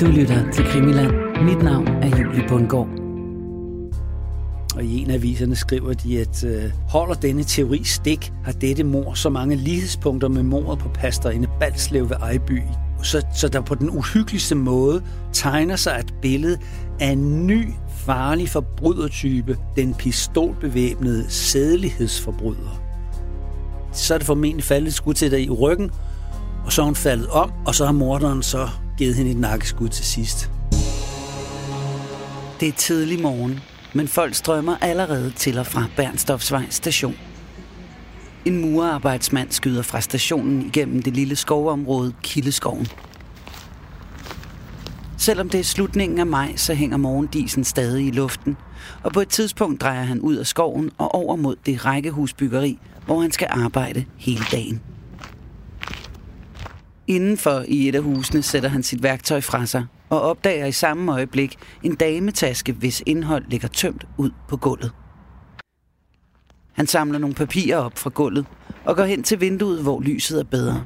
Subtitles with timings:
[0.00, 1.12] Du lytter til Krimiland.
[1.44, 2.88] Mit navn er Julie Bundgaard.
[4.76, 8.84] Og i en af aviserne skriver de, at øh, holder denne teori stik, har dette
[8.84, 12.60] mor så mange lighedspunkter med mordet på pastorinde Balslev ved Ejby.
[13.02, 15.02] Så, så der på den uhyggeligste måde
[15.32, 16.58] tegner sig et billede
[17.00, 22.80] af en ny farlig forbrydertype, den pistolbevæbnede sædelighedsforbryder.
[23.92, 25.90] Så er det formentlig faldet skud til dig i ryggen,
[26.66, 29.88] og så er hun faldet om, og så har morderen så givet hende et nakkeskud
[29.88, 30.50] til sidst.
[32.60, 33.60] Det er tidlig morgen,
[33.92, 37.16] men folk strømmer allerede til og fra Bernstofsvej station.
[38.44, 42.86] En murarbejdsmand skyder fra stationen igennem det lille skovområde Kildeskoven.
[45.18, 48.56] Selvom det er slutningen af maj, så hænger morgendisen stadig i luften,
[49.02, 53.20] og på et tidspunkt drejer han ud af skoven og over mod det rækkehusbyggeri, hvor
[53.20, 54.93] han skal arbejde hele dagen.
[57.06, 61.12] Indenfor i et af husene sætter han sit værktøj fra sig og opdager i samme
[61.12, 64.92] øjeblik en dametaske, hvis indhold ligger tømt ud på gulvet.
[66.72, 68.46] Han samler nogle papirer op fra gulvet
[68.84, 70.84] og går hen til vinduet, hvor lyset er bedre.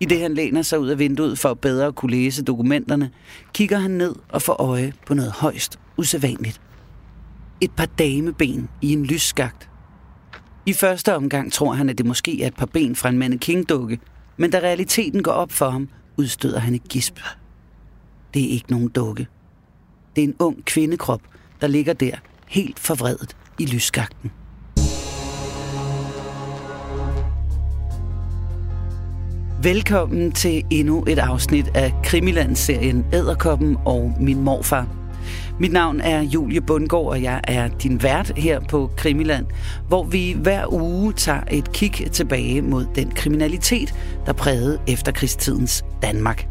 [0.00, 3.10] I det han læner sig ud af vinduet for at bedre kunne læse dokumenterne,
[3.54, 6.60] kigger han ned og får øje på noget højst usædvanligt.
[7.60, 9.70] Et par dameben i en lysskagt.
[10.66, 13.98] I første omgang tror han, at det måske er et par ben fra en mannequin-dukke,
[14.36, 17.20] men da realiteten går op for ham, udstøder han et gisp.
[18.34, 19.26] Det er ikke nogen dukke.
[20.16, 21.20] Det er en ung kvindekrop,
[21.60, 24.30] der ligger der, helt forvredet i lysskakten.
[29.62, 35.05] Velkommen til endnu et afsnit af Krimiland-serien Æderkoppen og min morfar.
[35.60, 39.46] Mit navn er Julie Bundgaard, og jeg er din vært her på Krimiland,
[39.88, 43.94] hvor vi hver uge tager et kig tilbage mod den kriminalitet,
[44.26, 46.48] der prægede efterkrigstidens Danmark.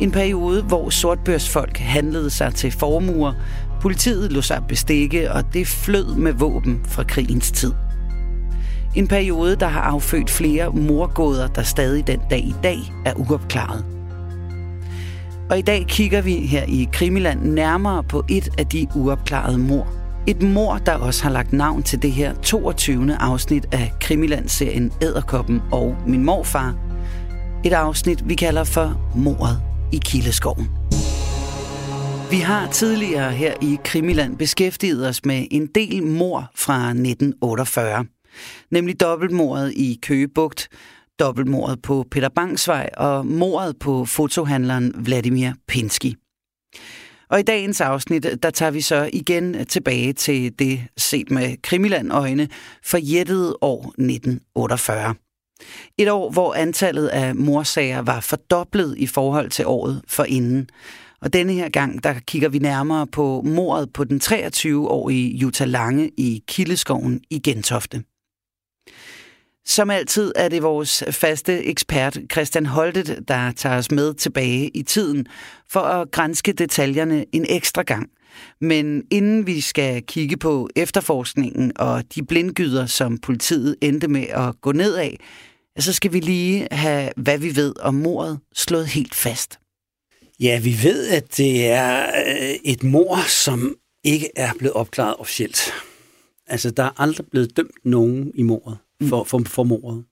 [0.00, 3.32] En periode, hvor sortbørsfolk handlede sig til formuer,
[3.80, 7.72] politiet lå sig bestikke, og det flød med våben fra krigens tid.
[8.94, 13.95] En periode, der har affødt flere morgåder, der stadig den dag i dag er uopklaret.
[15.50, 19.88] Og i dag kigger vi her i Krimiland nærmere på et af de uopklarede mor.
[20.26, 23.16] Et mor, der også har lagt navn til det her 22.
[23.20, 26.74] afsnit af Krimiland-serien Æderkoppen og Min Morfar.
[27.64, 29.62] Et afsnit, vi kalder for Mordet
[29.92, 30.68] i Kildeskoven.
[32.30, 38.04] Vi har tidligere her i Krimiland beskæftiget os med en del mor fra 1948.
[38.70, 40.68] Nemlig dobbeltmordet i Køgebugt,
[41.18, 46.12] dobbeltmordet på Peter Bangsvej og mordet på fotohandleren Vladimir Pinsky.
[47.30, 52.48] Og i dagens afsnit, der tager vi så igen tilbage til det set med Krimiland-øjne
[52.84, 55.14] forjættede år 1948.
[55.98, 60.68] Et år, hvor antallet af morsager var fordoblet i forhold til året forinden.
[61.20, 66.10] Og denne her gang, der kigger vi nærmere på mordet på den 23-årige Jutta Lange
[66.16, 68.02] i Kildeskoven i Gentofte.
[69.68, 74.82] Som altid er det vores faste ekspert Christian Holtet, der tager os med tilbage i
[74.82, 75.26] tiden
[75.70, 78.10] for at grænske detaljerne en ekstra gang.
[78.60, 84.60] Men inden vi skal kigge på efterforskningen og de blindgyder, som politiet endte med at
[84.60, 85.18] gå ned af,
[85.78, 89.58] så skal vi lige have, hvad vi ved om mordet, slået helt fast.
[90.40, 95.72] Ja, vi ved, at det er øh, et mor, som ikke er blevet opklaret officielt.
[96.46, 99.08] Altså, der er aldrig blevet dømt nogen i mordet Mm.
[99.08, 100.04] for, for, for mordet.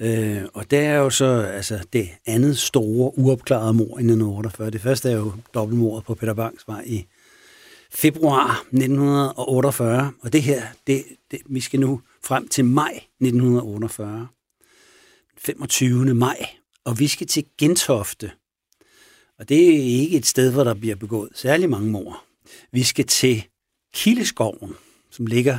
[0.00, 4.70] Øh, og det er jo så altså, det andet store uopklarede mord i 1948.
[4.70, 7.06] Det første er jo dobbeltmordet på Peter Bangs vej i
[7.90, 10.12] februar 1948.
[10.20, 14.28] Og det her, det, det, vi skal nu frem til maj 1948.
[15.38, 16.14] 25.
[16.14, 16.46] maj.
[16.84, 18.30] Og vi skal til Gentofte.
[19.38, 22.24] Og det er ikke et sted, hvor der bliver begået særlig mange mord.
[22.72, 23.44] Vi skal til
[23.94, 24.74] Kildeskoven,
[25.10, 25.58] som ligger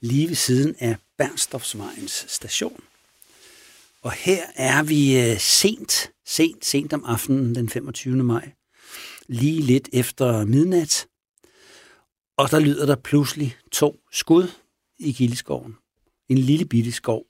[0.00, 2.80] lige ved siden af Bernstofsvejens station.
[4.02, 8.16] Og her er vi øh, sent, sent, sent om aftenen den 25.
[8.24, 8.52] maj.
[9.26, 11.06] Lige lidt efter midnat.
[12.36, 14.48] Og der lyder der pludselig to skud
[14.98, 15.76] i Gildeskoven.
[16.28, 17.24] En lille bitte skov,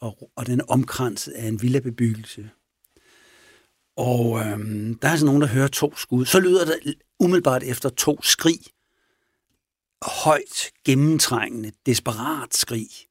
[0.00, 2.50] og, og den er omkranset af en villabebyggelse.
[3.96, 6.24] Og øhm, der er altså nogen, der hører to skud.
[6.26, 6.76] Så lyder der
[7.20, 8.60] umiddelbart efter to skrig.
[10.02, 13.05] Højt, gennemtrængende, desperat skrig.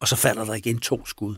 [0.00, 1.34] Og så falder der igen to skud.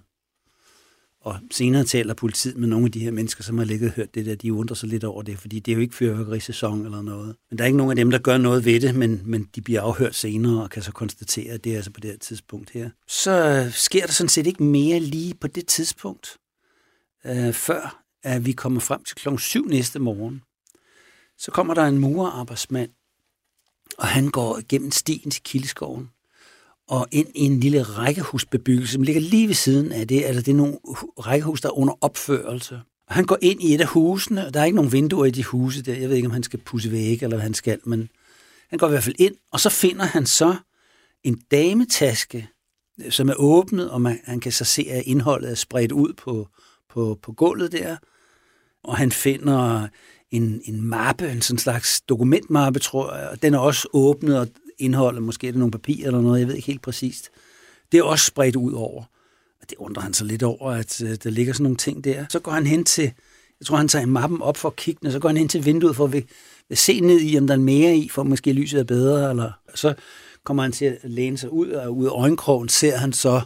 [1.21, 4.15] Og senere taler politiet med nogle af de her mennesker, som har ligget og hørt
[4.15, 7.03] det der, de undrer sig lidt over det, fordi det er jo ikke fyrværkerisæson eller
[7.03, 7.37] noget.
[7.51, 9.61] Men der er ikke nogen af dem, der gør noget ved det, men, men de
[9.61, 12.71] bliver afhørt senere og kan så konstatere, at det er altså på det her tidspunkt
[12.71, 12.91] her.
[13.09, 16.39] Så øh, sker der sådan set ikke mere lige på det tidspunkt,
[17.27, 20.43] øh, før at vi kommer frem til klokken 7 næste morgen.
[21.39, 22.91] Så kommer der en murerarbejdsmand,
[23.99, 26.11] og han går gennem stien til Kildeskoven
[26.93, 30.25] og ind i en lille rækkehusbebyggelse, som ligger lige ved siden af det.
[30.25, 30.79] Altså, det er nogle
[31.19, 32.81] rækkehus, der er under opførelse.
[33.07, 35.31] Og han går ind i et af husene, og der er ikke nogen vinduer i
[35.31, 35.95] de huse der.
[35.95, 38.09] Jeg ved ikke, om han skal pusse væk, eller hvad han skal, men
[38.69, 40.57] han går i hvert fald ind, og så finder han så
[41.25, 42.49] en dametaske,
[43.11, 46.49] som er åbnet, og man, han kan så se, at indholdet er spredt ud på,
[46.91, 47.97] på, på gulvet der.
[48.85, 49.89] Og han finder
[50.31, 54.49] en, en mappe, en sådan slags dokumentmappe, tror jeg, og den er også åbnet, og
[54.83, 57.31] indholdet, måske er det nogle papirer eller noget, jeg ved ikke helt præcist.
[57.93, 59.05] Det er også spredt ud over.
[59.61, 62.25] Og det undrer han sig lidt over, at øh, der ligger sådan nogle ting der.
[62.29, 63.13] Så går han hen til,
[63.61, 65.65] jeg tror han tager mappen op for at kigge, og så går han hen til
[65.65, 66.25] vinduet for at, vil,
[66.69, 69.53] vil se ned i, om der er mere i, for måske lyset er bedre, eller
[69.75, 69.95] så
[70.45, 73.41] kommer han til at læne sig ud, og ud af øjenkrogen ser han så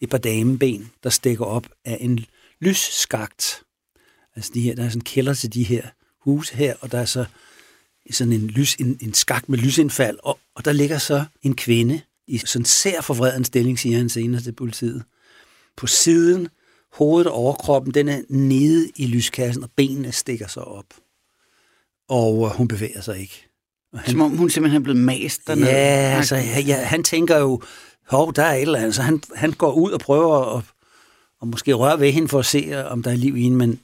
[0.00, 2.24] et par dameben, der stikker op af en
[2.60, 3.62] lysskagt.
[4.36, 5.82] Altså de her, der er sådan en kælder til de her
[6.18, 7.24] huse her, og der er så
[8.10, 12.00] sådan en, lys, en, en skagt med lysindfald, og, og der ligger så en kvinde
[12.26, 15.04] i sådan sær forvreden stilling, siger han senere til politiet.
[15.76, 16.48] På siden,
[16.92, 20.84] hovedet og overkroppen, den er nede i lyskassen, og benene stikker sig op.
[22.08, 23.48] Og øh, hun bevæger sig ikke.
[23.92, 25.66] Og han, Som om hun simpelthen er blevet mast dernede.
[25.70, 27.62] Ja, altså, ja, han tænker jo,
[28.08, 28.94] hov, der er et eller andet.
[28.94, 30.64] Så han, han går ud og prøver at,
[31.40, 33.80] og måske røre ved hende for at se, om der er liv i hende, men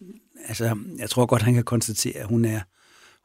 [0.48, 2.60] altså, jeg tror godt, han kan konstatere, at hun er,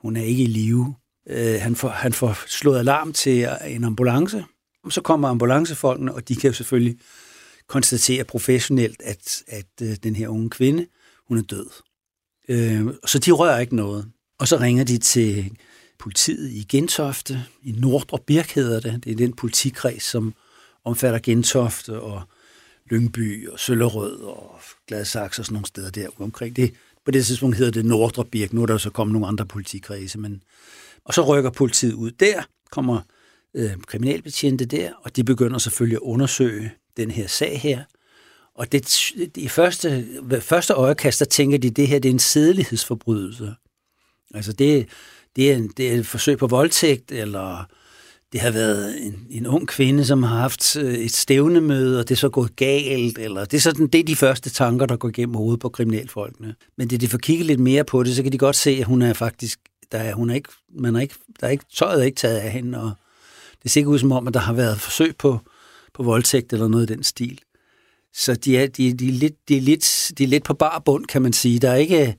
[0.03, 0.95] hun er ikke i live.
[1.29, 4.45] Øh, han, får, han får slået alarm til en ambulance.
[4.89, 6.97] Så kommer ambulancefolkene, og de kan jo selvfølgelig
[7.67, 10.87] konstatere professionelt, at, at øh, den her unge kvinde,
[11.27, 11.69] hun er død.
[12.49, 14.11] Øh, så de rører ikke noget.
[14.39, 15.57] Og så ringer de til
[15.99, 19.03] politiet i Gentofte, i Nordre Birk hedder det.
[19.03, 20.33] Det er den politikreds, som
[20.85, 22.21] omfatter Gentofte og
[22.89, 26.55] Lyngby og Søllerød og Gladsaxe og sådan nogle steder der omkring.
[26.55, 26.73] Det,
[27.05, 28.53] på det tidspunkt hedder det Nordre Birk.
[28.53, 30.19] Nu er der så kommet nogle andre politikredse.
[30.19, 30.43] Men...
[31.05, 33.01] Og så rykker politiet ud der, kommer
[33.53, 37.83] øh, kriminalbetjente der, og de begynder selvfølgelig at undersøge den her sag her.
[38.55, 42.13] Og det, i første, ved første øjekast, der tænker de, at det her det er
[42.13, 43.53] en sædelighedsforbrydelse.
[44.33, 44.89] Altså det,
[45.35, 47.65] det, er, en, det er et forsøg på voldtægt, eller
[48.33, 52.15] det har været en, en ung kvinde, som har haft øh, et stævnemøde, og det
[52.15, 55.09] er så gået galt, eller det er sådan, det er de første tanker, der går
[55.09, 56.55] igennem hovedet på kriminalfolkene.
[56.77, 58.85] Men det de får kigget lidt mere på det, så kan de godt se, at
[58.85, 59.59] hun er faktisk,
[59.91, 60.49] der er, hun er ikke,
[60.79, 62.91] man er ikke, der er ikke, tøjet er ikke taget af hende, og
[63.63, 65.39] det ser ikke ud som om, at der har været forsøg på,
[65.93, 67.39] på voldtægt eller noget i den stil.
[68.13, 70.79] Så de er, de, de, er lidt, de, er lidt, de er lidt på bar
[70.85, 71.59] bund, kan man sige.
[71.59, 72.15] Der er ikke,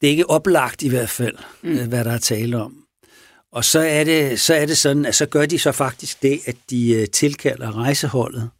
[0.00, 1.88] det er ikke oplagt i hvert fald, mm.
[1.88, 2.83] hvad der er tale om.
[3.54, 6.40] Og så er, det, så er det sådan, at så gør de så faktisk det,
[6.46, 8.50] at de øh, tilkalder rejseholdet,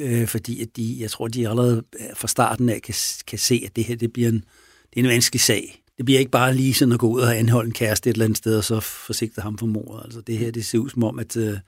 [0.00, 2.94] øh, fordi at de, jeg tror, de allerede øh, fra starten af kan,
[3.26, 4.44] kan se, at det her det bliver en,
[4.90, 5.82] det er en vanskelig sag.
[5.96, 8.24] Det bliver ikke bare lige sådan at gå ud og anholde en kæreste et eller
[8.24, 10.04] andet sted, og så forsigte ham for mordet.
[10.04, 11.58] Altså det her, det ser ud som om, at øh,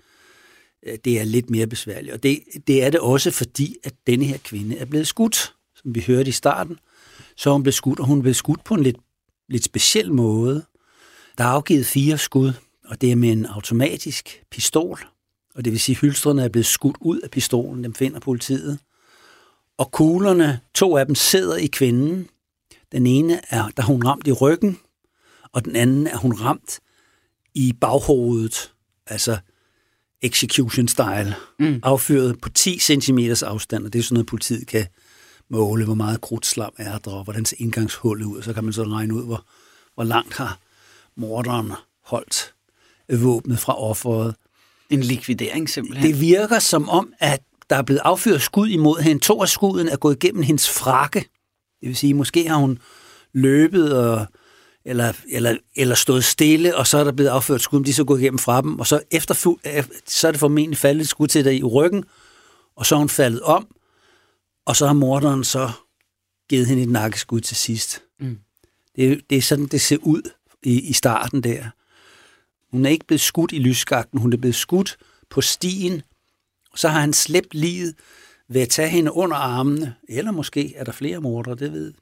[1.05, 2.15] det er lidt mere besværligt.
[2.15, 5.95] Og det, det er det også, fordi at denne her kvinde er blevet skudt, som
[5.95, 6.79] vi hørte i starten.
[7.37, 8.97] Så hun blev skudt, og hun blev skudt på en lidt,
[9.49, 10.65] lidt speciel måde.
[11.39, 12.53] Der er afgivet fire skud,
[12.85, 14.99] og det er med en automatisk pistol,
[15.55, 18.79] og det vil sige, at hylstrene er blevet skudt ud af pistolen, dem finder politiet.
[19.79, 22.29] Og kuglerne, to af dem sidder i kvinden.
[22.93, 24.79] Den ene er, der hun ramt i ryggen,
[25.53, 26.81] og den anden er hun ramt
[27.55, 28.73] i baghovedet,
[29.07, 29.39] altså
[30.23, 31.81] execution style, mm.
[31.83, 34.87] affyret på 10 cm afstand, og det er sådan noget, politiet kan
[35.49, 38.83] måle, hvor meget krudtslam er der, og hvordan indgangshullet ud, og så kan man så
[38.83, 39.45] regne ud, hvor,
[39.95, 40.59] hvor langt har
[41.17, 41.73] morderen
[42.05, 42.55] holdt
[43.13, 44.35] våbnet fra offeret.
[44.91, 46.13] En likvidering simpelthen.
[46.13, 49.23] Det virker som om, at der er blevet affyret skud imod hende.
[49.23, 51.21] To af skuden er gået igennem hendes frakke.
[51.81, 52.79] Det vil sige, måske har hun
[53.33, 54.27] løbet og,
[54.85, 58.05] eller, eller, eller stået stille, og så er der blevet afført skud, de er så
[58.05, 59.35] gået igennem fra dem, og så, efter,
[60.07, 62.05] så er det formentlig faldet et skud til dig i ryggen,
[62.77, 63.67] og så er hun faldet om,
[64.67, 65.71] og så har morderen så
[66.49, 68.03] givet hende et nakkeskud til sidst.
[68.21, 68.39] Mm.
[68.97, 70.31] Det, det er sådan, det ser ud
[70.65, 71.71] i, i starten der.
[72.71, 74.97] Hun er ikke blevet skudt i lysskakten, hun er blevet skudt
[75.31, 76.03] på stien.
[76.77, 77.95] Så har han slæbt livet
[78.49, 81.93] ved at tage hende under armene, eller måske er der flere mordere, det ved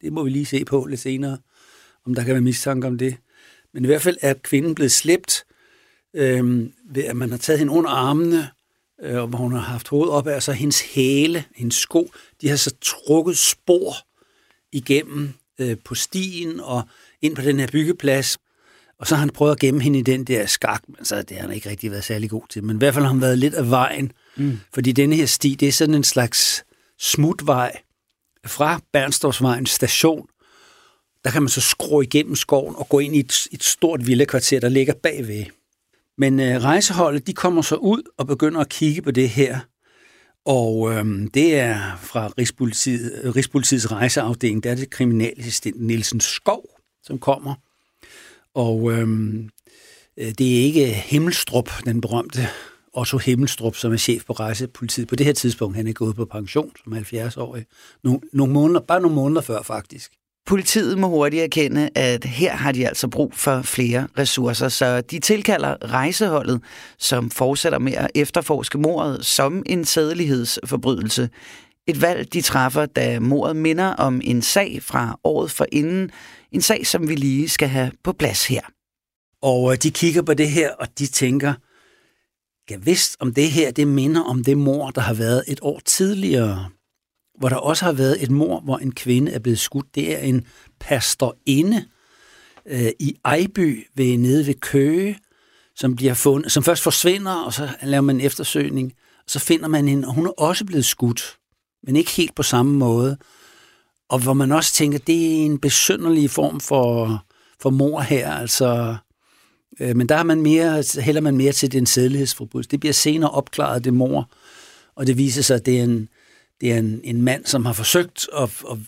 [0.00, 1.38] Det må vi lige se på lidt senere,
[2.06, 3.16] om der kan være mistanke om det.
[3.74, 5.44] Men i hvert fald er kvinden blevet slæbt
[6.14, 8.50] øh, ved, at man har taget hende under armene,
[9.02, 12.56] øh, hvor hun har haft hovedet op af, så hendes hæle, hendes sko, de har
[12.56, 13.94] så trukket spor
[14.72, 16.82] igennem øh, på stien og
[17.22, 18.38] ind på den her byggeplads.
[18.98, 21.36] Og så har han prøvet at gemme hende i den der skak, men så det
[21.36, 22.64] har han ikke rigtig været særlig god til.
[22.64, 24.60] Men i hvert fald har han været lidt af vejen, mm.
[24.74, 26.64] fordi denne her sti, det er sådan en slags
[26.98, 27.80] smutvej
[28.46, 30.26] fra Bernstorffsvejens station,
[31.24, 34.60] der kan man så skrue igennem skoven og gå ind i et, et stort villakvarter,
[34.60, 35.44] der ligger bagved.
[36.18, 39.60] Men øh, rejseholdet, de kommer så ud og begynder at kigge på det her.
[40.44, 46.64] Og øh, det er fra Rigspolitiet, Rigspolitiets rejseafdeling, der er det kriminalassistent Nielsen Skov,
[47.02, 47.54] som kommer.
[48.54, 49.50] Og øhm,
[50.16, 52.48] øh, det er ikke Himmelstrup, den berømte
[52.94, 55.08] Otto Himmelstrup, som er chef på rejsepolitiet.
[55.08, 57.64] På det her tidspunkt, han er gået på pension som 70-årig.
[58.04, 60.12] Nogle, nogle måneder, bare nogle måneder før, faktisk.
[60.46, 65.18] Politiet må hurtigt erkende, at her har de altså brug for flere ressourcer, så de
[65.18, 66.60] tilkalder rejseholdet,
[66.98, 71.28] som fortsætter med at efterforske mordet som en sædelighedsforbrydelse.
[71.86, 76.10] Et valg, de træffer, da mordet minder om en sag fra året for inden.
[76.52, 78.60] En sag, som vi lige skal have på plads her.
[79.42, 81.54] Og øh, de kigger på det her, og de tænker,
[82.70, 85.80] jeg vidste om det her, det minder om det mor, der har været et år
[85.84, 86.68] tidligere
[87.38, 89.94] hvor der også har været et mor, hvor en kvinde er blevet skudt.
[89.94, 90.46] Det er en
[90.80, 91.84] pastorinde
[92.66, 95.18] øh, i Ejby ved, nede ved Køge,
[95.76, 98.92] som, bliver fundet, som først forsvinder, og så laver man en eftersøgning.
[99.24, 101.38] Og så finder man hende, og hun er også blevet skudt,
[101.82, 103.16] men ikke helt på samme måde.
[104.08, 107.24] Og hvor man også tænker, det er en besynderlig form for,
[107.60, 108.96] for mor her, altså...
[109.80, 112.70] Øh, men der har man mere, hælder man mere til den sædlighedsforbrydelse.
[112.70, 114.30] Det bliver senere opklaret, det mor,
[114.94, 116.08] og det viser sig, at det er en,
[116.60, 118.78] det er en, en mand, som har forsøgt at, at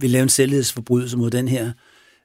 [0.00, 1.72] vil lave en selvhedsforbrydelse mod den her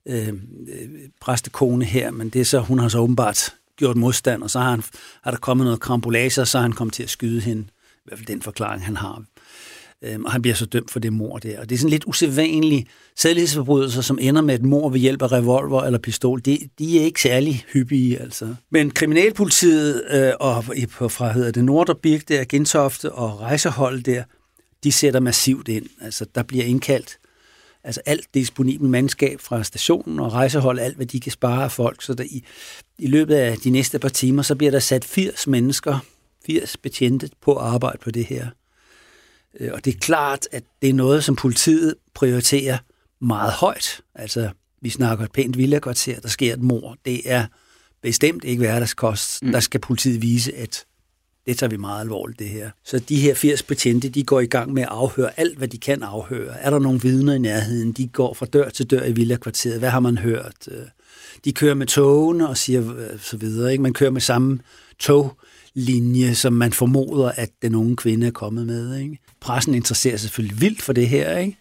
[0.06, 0.90] øh, øh,
[1.22, 4.70] præstekone her, men det er så, hun har så åbenbart gjort modstand, og så har,
[4.70, 4.84] han,
[5.24, 7.62] har der kommet noget krambolage, og så har han kommet til at skyde hende.
[7.62, 9.24] I hvert fald den forklaring, han har.
[10.06, 11.60] Øhm, og han bliver så dømt for det mor der.
[11.60, 12.86] Og det er sådan lidt usædvanlige
[13.16, 16.42] sædlighedsforbrydelser, som ender med et mor ved hjælp af revolver eller pistol.
[16.46, 18.56] De, de er ikke særlig hyppige, altså.
[18.70, 24.24] Men kriminalpolitiet øh, og fra hedder det Norderbirk der, Gentofte og rejsehold der,
[24.84, 25.86] de sætter massivt ind.
[26.02, 27.18] Altså, der bliver indkaldt
[27.84, 32.02] altså alt disponibel mandskab fra stationen og rejsehold, alt hvad de kan spare af folk.
[32.02, 32.44] Så der i,
[33.00, 36.00] i løbet af de næste par timer, så bliver der sat 80 mennesker,
[36.46, 38.48] 80 betjente på arbejde på det her.
[39.60, 42.78] Øh, og det er klart, at det er noget, som politiet prioriterer
[43.22, 44.02] meget højt.
[44.16, 44.50] Altså,
[44.82, 46.98] vi snakker et pænt villakvarter, der sker et mor.
[47.06, 47.46] Det er
[48.02, 49.44] bestemt ikke hverdagskost.
[49.44, 49.52] Mm.
[49.52, 50.86] Der skal politiet vise, at
[51.48, 52.70] det tager vi meget alvorligt, det her.
[52.84, 55.78] Så de her 80 betjente, de går i gang med at afhøre alt, hvad de
[55.78, 56.60] kan afhøre.
[56.60, 57.92] Er der nogle vidner i nærheden?
[57.92, 59.80] De går fra dør til dør i villakvarteret.
[59.80, 60.68] Hvad har man hørt?
[60.72, 60.78] Øh,
[61.46, 63.72] de kører med togene og siger øh, så videre.
[63.72, 63.82] Ikke?
[63.82, 64.60] Man kører med samme
[65.00, 68.96] toglinje, som man formoder, at den unge kvinde er kommet med.
[68.98, 69.20] Ikke?
[69.46, 71.38] Pressen interesserer sig selvfølgelig vildt for det her.
[71.38, 71.58] Ikke?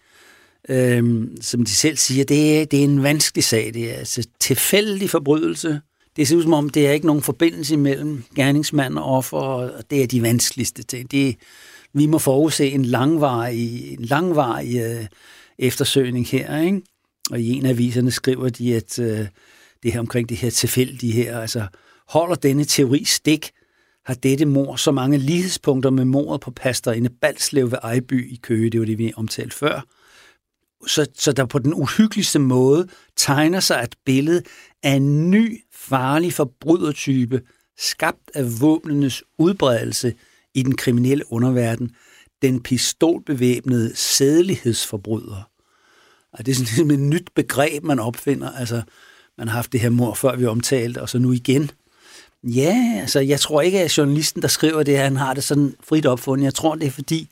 [0.68, 3.74] Øhm, som de selv siger, det er, det er en vanskelig sag.
[3.74, 5.80] Det er altså tilfældig forbrydelse
[6.16, 9.82] det ser ud som om, det er ikke nogen forbindelse mellem gerningsmand og offer, og
[9.90, 11.10] det er de vanskeligste ting.
[11.10, 11.36] Det,
[11.92, 15.06] vi må forudse en langvarig, en langvarig øh,
[15.58, 16.82] eftersøgning her, ikke?
[17.30, 19.26] Og i en af aviserne skriver de, at øh,
[19.82, 21.66] det her omkring det her tilfældige her, altså
[22.08, 23.50] holder denne teori stik,
[24.06, 28.70] har dette mor så mange lighedspunkter med mordet på pastorinde Balslev ved Ejby i Køge,
[28.70, 29.86] det var det, vi omtalte før,
[30.86, 34.42] så, så der på den uhyggeligste måde tegner sig et billede
[34.82, 37.42] af en ny farlig forbrydertype,
[37.78, 40.14] skabt af våbnenes udbredelse
[40.54, 41.90] i den kriminelle underverden,
[42.42, 45.50] den pistolbevæbnede sædelighedsforbryder.
[46.32, 48.50] Og det er sådan et nyt begreb, man opfinder.
[48.50, 48.82] Altså,
[49.38, 51.70] man har haft det her mor, før vi omtalte, og så nu igen.
[52.44, 56.06] Ja, altså, jeg tror ikke, at journalisten, der skriver det, han har det sådan frit
[56.06, 56.44] opfundet.
[56.44, 57.28] Jeg tror, det er fordi,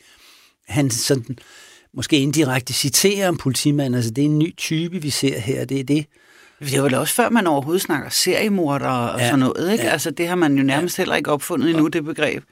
[0.68, 1.38] han sådan,
[1.94, 3.96] måske indirekte citerer en politimand.
[3.96, 5.64] Altså, det er en ny type, vi ser her.
[5.64, 6.06] Det er det,
[6.60, 9.72] det er vel også før, man overhovedet snakker seriemorder og ja, sådan noget.
[9.72, 9.84] Ikke?
[9.84, 9.90] Ja.
[9.90, 11.02] Altså, det har man jo nærmest ja.
[11.02, 12.42] heller ikke opfundet endnu, det begreb.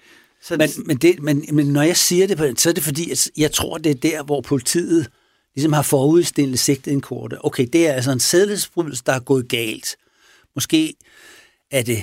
[0.43, 3.29] Så men, men, det, men, men når jeg siger det, så er det fordi, at
[3.37, 5.09] jeg tror, det er der, hvor politiet
[5.55, 7.45] ligesom har forudstillet sigtet en korte.
[7.45, 9.97] Okay, det er altså en sædlighedsforbrydelse, der er gået galt.
[10.55, 10.95] Måske
[11.71, 12.03] er det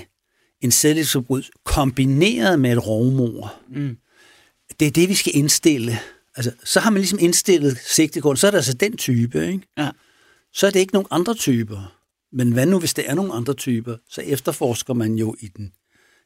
[0.61, 3.53] en sædlighedsforbrydelse kombineret med et rovmor.
[3.69, 3.97] Mm.
[4.79, 5.99] Det er det, vi skal indstille.
[6.35, 9.67] Altså, så har man ligesom indstillet sigtekorten, så er det altså den type, ikke?
[9.77, 9.89] Ja.
[10.53, 11.97] Så er det ikke nogen andre typer.
[12.31, 13.97] Men hvad nu, hvis det er nogle andre typer?
[14.09, 15.71] Så efterforsker man jo i den,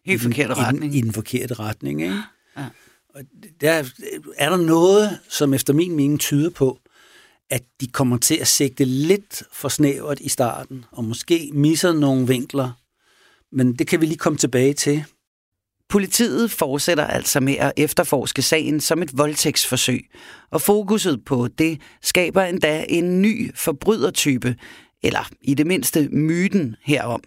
[0.05, 0.85] Helt i den, forkerte retning.
[0.85, 2.01] I den, I den forkerte retning.
[2.01, 2.15] Ikke?
[2.57, 2.65] Ja.
[3.15, 3.21] Og
[3.61, 3.83] der
[4.38, 6.79] er der noget, som efter min mening tyder på,
[7.50, 12.27] at de kommer til at sigte lidt for snævert i starten, og måske misser nogle
[12.27, 12.80] vinkler.
[13.51, 15.03] Men det kan vi lige komme tilbage til.
[15.89, 20.10] Politiet fortsætter altså med at efterforske sagen som et voldtægtsforsøg,
[20.51, 24.55] og fokuset på det skaber endda en ny forbrydertype,
[25.03, 27.24] eller i det mindste myten herom,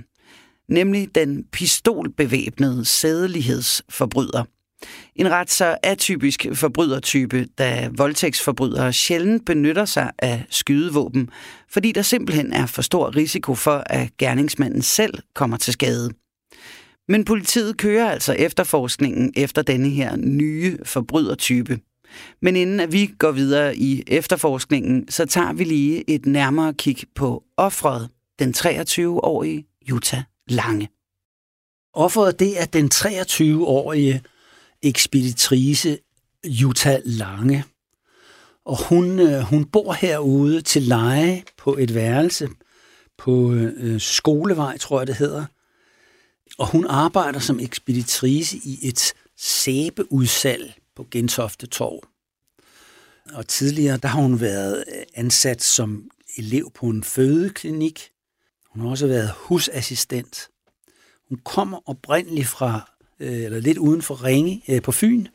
[0.69, 4.45] nemlig den pistolbevæbnede sædelighedsforbryder.
[5.17, 11.31] En ret så atypisk forbrydertype, da voldtægtsforbrydere sjældent benytter sig af skydevåben,
[11.71, 16.11] fordi der simpelthen er for stor risiko for, at gerningsmanden selv kommer til skade.
[17.09, 21.79] Men politiet kører altså efterforskningen efter denne her nye forbrydertype.
[22.43, 26.97] Men inden at vi går videre i efterforskningen, så tager vi lige et nærmere kig
[27.15, 30.89] på offret, den 23-årige Jutta Lange.
[31.95, 34.23] Offeret det er den 23-årige
[34.85, 35.99] ekspeditrice
[36.45, 37.65] Jutta Lange.
[38.65, 42.49] Og hun, øh, hun bor herude til leje på et værelse
[43.19, 45.45] på øh, Skolevej, tror jeg det hedder.
[46.59, 52.03] Og hun arbejder som ekspeditrice i et sæbeudsalg på Gentofte Torv.
[53.33, 58.11] Og tidligere der har hun været øh, ansat som elev på en fødeklinik.
[58.71, 60.49] Hun har også været husassistent.
[61.29, 65.27] Hun kommer oprindeligt fra, Øh, eller lidt uden for Ringe øh, på Fyn,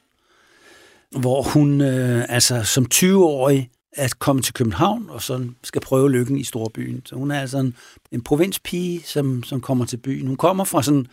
[1.12, 6.38] hvor hun øh, altså som 20-årig at komme til København og så skal prøve lykken
[6.38, 7.02] i storbyen.
[7.06, 7.76] Så hun er altså en,
[8.12, 10.28] en provinspige, som, som kommer til byen.
[10.28, 11.08] Hun kommer fra sådan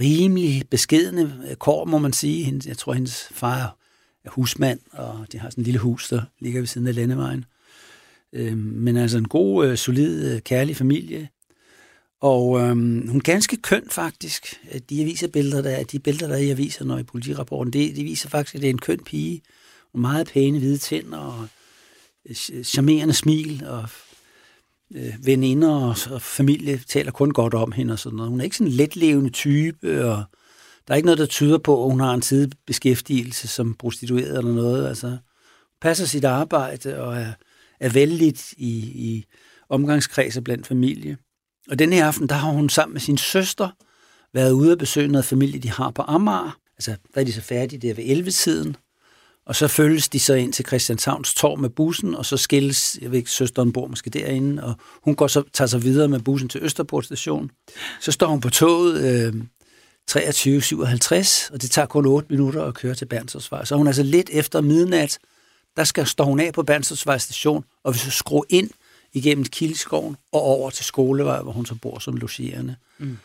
[0.00, 2.60] rimelig beskedende kår, må man sige.
[2.66, 3.76] Jeg tror, hendes far
[4.24, 7.44] er husmand, og de har sådan en lille hus, der ligger ved siden af landevejen.
[8.32, 11.28] Øhm, men altså en god, solid, kærlig familie.
[12.20, 14.60] Og øhm, hun er ganske køn faktisk.
[14.74, 18.04] Øh, de aviserbilleder, der de billeder, der er i aviserne og i politirapporten, det, de
[18.04, 19.42] viser faktisk, at det er en køn pige.
[19.92, 21.48] Og meget pæne hvide tænder og
[22.28, 23.88] øh, charmerende smil og
[24.94, 28.30] øh, veninder og, og familie taler kun godt om hende og sådan noget.
[28.30, 30.24] Hun er ikke sådan en letlevende type, og
[30.88, 34.52] der er ikke noget, der tyder på, at hun har en sidebeskæftigelse som prostitueret eller
[34.52, 34.88] noget.
[34.88, 35.16] Altså,
[35.80, 37.32] passer sit arbejde og er,
[37.80, 39.24] er vældigt i, i
[39.68, 41.16] omgangskredser blandt familie.
[41.70, 43.68] Og den her aften, der har hun sammen med sin søster
[44.34, 46.58] været ude at besøge noget familie, de har på Amager.
[46.76, 48.76] Altså, der er de så færdige der ved 11-tiden.
[49.46, 53.10] Og så følges de så ind til Christianshavns Torv med bussen, og så skilles, jeg
[53.10, 56.48] ved ikke, søsteren bor måske derinde, og hun går så, tager sig videre med bussen
[56.48, 57.50] til Østerport station.
[58.00, 59.34] Så står hun på toget øh,
[60.10, 63.64] 23.57, og det tager kun 8 minutter at køre til Bernstorffsvej.
[63.64, 65.18] Så hun er altså lidt efter midnat,
[65.76, 68.70] der skal stå hun af på Bernstorffsvej station, og vi så skrue ind
[69.12, 72.76] igennem Kildeskoven og over til Skolevej, hvor hun så bor som logerende.
[72.98, 73.18] Mm.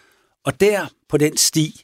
[0.44, 1.82] Og der, på den sti,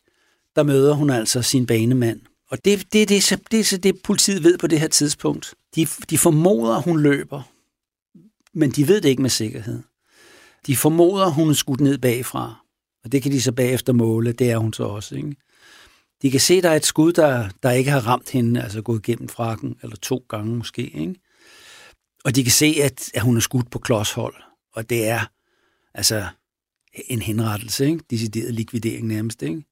[0.55, 4.01] der møder hun altså sin banemand, og det, det, det, det, det er så det,
[4.01, 5.53] politiet ved på det her tidspunkt.
[5.75, 7.41] De, de formoder, hun løber,
[8.53, 9.79] men de ved det ikke med sikkerhed.
[10.67, 12.65] De formoder, hun er skudt ned bagfra,
[13.03, 15.15] og det kan de så bagefter måle, det er hun så også.
[15.15, 15.35] Ikke?
[16.21, 19.03] De kan se, der er et skud, der, der ikke har ramt hende, altså gået
[19.03, 20.81] gennem frakken, eller to gange måske.
[20.81, 21.15] Ikke?
[22.25, 24.35] Og de kan se, at, at hun er skudt på klodshold,
[24.73, 25.21] og det er
[25.93, 26.27] altså
[26.93, 28.03] en henrettelse, ikke?
[28.09, 29.41] decideret likvidering nærmest.
[29.41, 29.63] Ikke?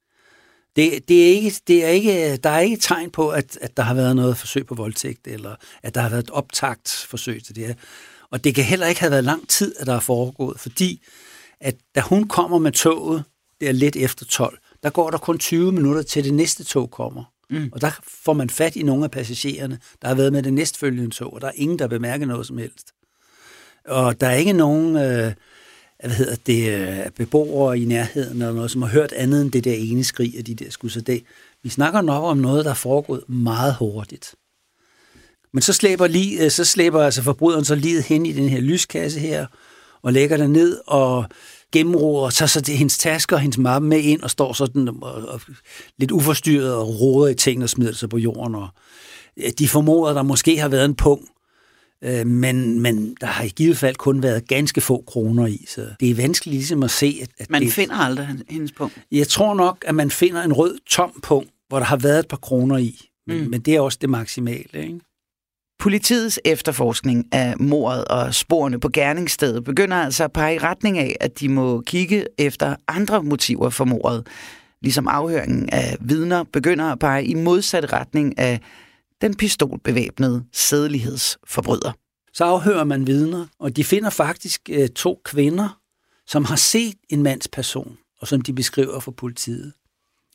[0.76, 3.84] Det, det, er ikke, det er ikke, der er ikke tegn på, at, at der
[3.84, 7.56] har været noget forsøg på voldtægt, eller at der har været et optagt forsøg til
[7.56, 7.74] det her.
[8.32, 11.04] Og det kan heller ikke have været lang tid, at der er foregået, fordi
[11.60, 13.24] at da hun kommer med toget,
[13.60, 16.92] det er lidt efter 12, der går der kun 20 minutter til det næste tog
[16.92, 17.24] kommer.
[17.50, 17.70] Mm.
[17.72, 17.92] Og der
[18.24, 21.42] får man fat i nogle af passagererne, der har været med det næstfølgende tog, og
[21.42, 22.94] der er ingen, der bemærker noget som helst.
[23.86, 24.96] Og der er ikke nogen...
[24.96, 25.34] Øh,
[26.00, 29.64] hvad hedder det, øh, beboere i nærheden eller noget, som har hørt andet end det
[29.64, 30.90] der ene skrig af de der skud.
[30.90, 31.24] Så det,
[31.64, 34.36] vi snakker nok om noget, der er foregået meget hurtigt.
[35.54, 38.62] Men så slæber, lige, øh, så slæber altså forbryderen så livet hen i den her
[38.62, 39.46] lyskasse her,
[40.02, 41.26] og lægger den ned og
[41.74, 45.42] gennemroder, så så hendes tasker og hendes mappe med ind, og står sådan og, og,
[45.98, 48.56] lidt uforstyrret og roder i ting og smider sig på jorden.
[48.56, 48.68] Og,
[49.60, 51.30] de formoder, der måske har været en pung,
[52.04, 55.86] Øh, men, men der har i givet fald kun været ganske få kroner i, så
[56.00, 59.02] det er vanskeligt ligesom at se, at, at Man det, finder aldrig hendes punkt.
[59.12, 62.28] Jeg tror nok, at man finder en rød tom punkt, hvor der har været et
[62.28, 63.50] par kroner i, men, mm.
[63.50, 65.00] men det er også det maksimale, ikke?
[65.80, 71.16] Politiets efterforskning af mordet og sporene på gerningsstedet begynder altså at pege i retning af,
[71.20, 74.28] at de må kigge efter andre motiver for mordet.
[74.82, 78.60] Ligesom afhøringen af vidner begynder at pege i modsat retning af
[79.22, 81.92] den pistolbevæbnede sædelighedsforbryder.
[82.34, 85.80] Så afhører man vidner, og de finder faktisk øh, to kvinder,
[86.28, 89.74] som har set en mands person, og som de beskriver for politiet.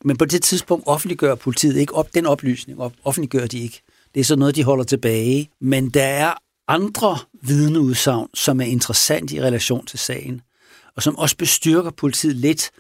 [0.05, 3.83] Men på det tidspunkt offentliggør politiet ikke op den oplysning, op, offentliggør de ikke.
[4.15, 5.51] Det er så noget, de holder tilbage.
[5.61, 6.35] Men der er
[6.69, 10.41] andre vidneudsagn, som er interessant i relation til sagen,
[10.97, 12.71] og som også bestyrker politiet lidt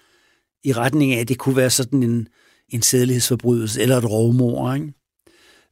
[0.64, 2.28] i retning af, at det kunne være sådan en,
[2.68, 4.74] en sædelighedsforbrydelse eller et rovmor.
[4.74, 4.92] Ikke?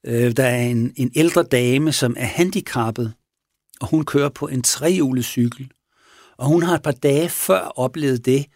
[0.06, 3.12] Øh, der er en, en ældre dame, som er handicappet,
[3.80, 5.70] og hun kører på en trehjulet cykel.
[6.38, 8.46] Og hun har et par dage før oplevet det,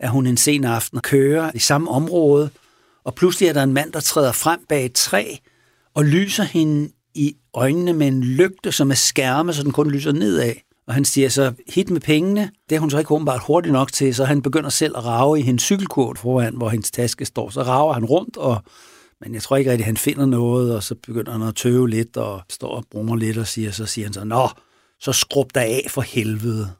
[0.00, 2.50] at hun en sen aften kører i samme område,
[3.04, 5.36] Og pludselig er der en mand, der træder frem bag et træ
[5.94, 10.12] og lyser hende i øjnene med en lygte, som er skærme, så den kun lyser
[10.12, 10.54] nedad.
[10.86, 12.50] Og han siger så, hit med pengene.
[12.68, 15.38] Det er hun så ikke åbenbart hurtigt nok til, så han begynder selv at rave
[15.38, 17.50] i hendes cykelkort foran, hvor hendes taske står.
[17.50, 18.62] Så raver han rundt, og,
[19.20, 21.90] men jeg tror ikke rigtig, at han finder noget, og så begynder han at tøve
[21.90, 24.48] lidt, og står og brummer lidt, og siger, så siger han så, nå,
[25.00, 26.70] så skrub dig af for helvede.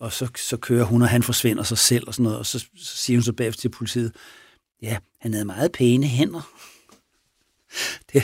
[0.00, 2.58] Og så, så kører hun, og han forsvinder sig selv, og sådan noget, og så,
[2.58, 4.12] så siger hun så bagefter til politiet,
[4.82, 6.50] ja, han havde meget pæne hænder.
[8.12, 8.22] Det,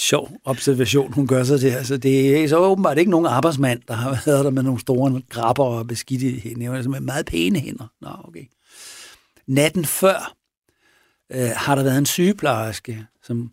[0.00, 1.68] sjov observation, hun gør sig til.
[1.68, 5.22] Altså, det er så åbenbart ikke nogen arbejdsmand, der har været der med nogle store
[5.28, 7.86] grabber og beskidte hænder, altså med meget pæne hænder.
[8.00, 8.44] Nå, okay.
[9.46, 10.34] Natten før
[11.32, 13.50] øh, har der været en sygeplejerske, som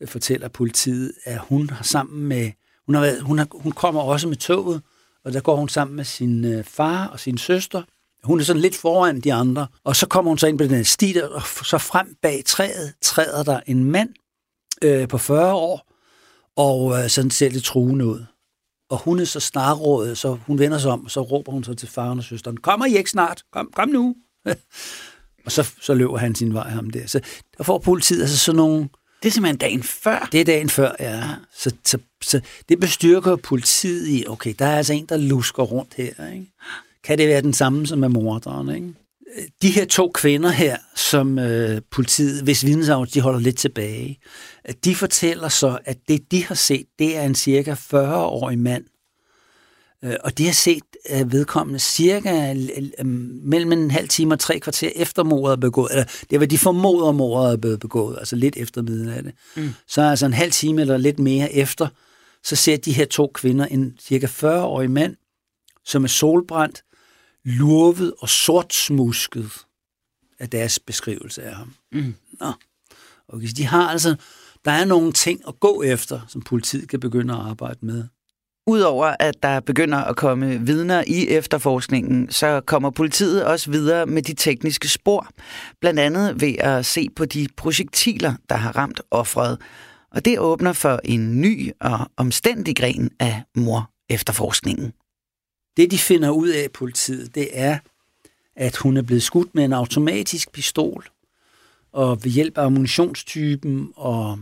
[0.00, 2.50] øh, fortæller politiet, at hun har sammen med,
[2.86, 4.82] hun, har været, hun, har, hun kommer også med toget,
[5.24, 7.82] og der går hun sammen med sin øh, far og sin søster.
[8.24, 10.74] Hun er sådan lidt foran de andre, og så kommer hun så ind på den
[10.74, 14.08] her sti, og så frem bag træet træder der en mand,
[14.82, 15.92] øh, på 40 år,
[16.56, 18.24] og øh, sådan ser det truende ud.
[18.90, 21.74] Og hun er så snarrådet, så hun vender sig om, og så råber hun så
[21.74, 23.42] til faren og søsteren, kommer I ikke snart?
[23.52, 24.16] Kom, kom nu!
[25.46, 27.06] og så, så løber han sin vej ham der.
[27.06, 27.20] Så
[27.58, 28.88] der får politiet altså sådan nogle...
[29.22, 30.28] Det er simpelthen dagen før?
[30.32, 31.22] Det er dagen før, ja.
[31.54, 35.94] Så, så, så det bestyrker politiet i, okay, der er altså en, der lusker rundt
[35.94, 36.46] her, ikke?
[37.04, 38.94] Kan det være den samme som med morderen, ikke?
[39.62, 44.18] De her to kvinder her, som øh, politiet, hvis vidensavn, de holder lidt tilbage,
[44.84, 48.84] de fortæller så, at det, de har set, det er en cirka 40-årig mand.
[50.04, 52.54] Øh, og de har set øh, vedkommende cirka
[52.98, 56.46] øh, mellem en halv time og tre kvarter efter mordet er begået, eller det var
[56.46, 59.24] de formoder mordet er blevet begået, altså lidt efter midnat.
[59.56, 59.70] Mm.
[59.86, 61.88] Så altså en halv time eller lidt mere efter,
[62.44, 65.16] så ser de her to kvinder en cirka 40-årig mand,
[65.84, 66.82] som er solbrændt,
[67.44, 69.50] lurvet og sortsmusket
[70.38, 71.74] af deres beskrivelse af ham.
[71.92, 72.14] Mm.
[72.40, 72.52] Nå.
[73.28, 74.16] Okay, de har altså,
[74.64, 78.04] der er nogle ting at gå efter, som politiet kan begynde at arbejde med.
[78.66, 84.22] Udover at der begynder at komme vidner i efterforskningen, så kommer politiet også videre med
[84.22, 85.28] de tekniske spor.
[85.80, 89.58] Blandt andet ved at se på de projektiler, der har ramt offret.
[90.10, 94.92] Og det åbner for en ny og omstændig gren af mor efterforskningen.
[95.76, 97.78] Det, de finder ud af politiet, det er,
[98.56, 101.08] at hun er blevet skudt med en automatisk pistol,
[101.92, 104.38] og ved hjælp af ammunitionstypen og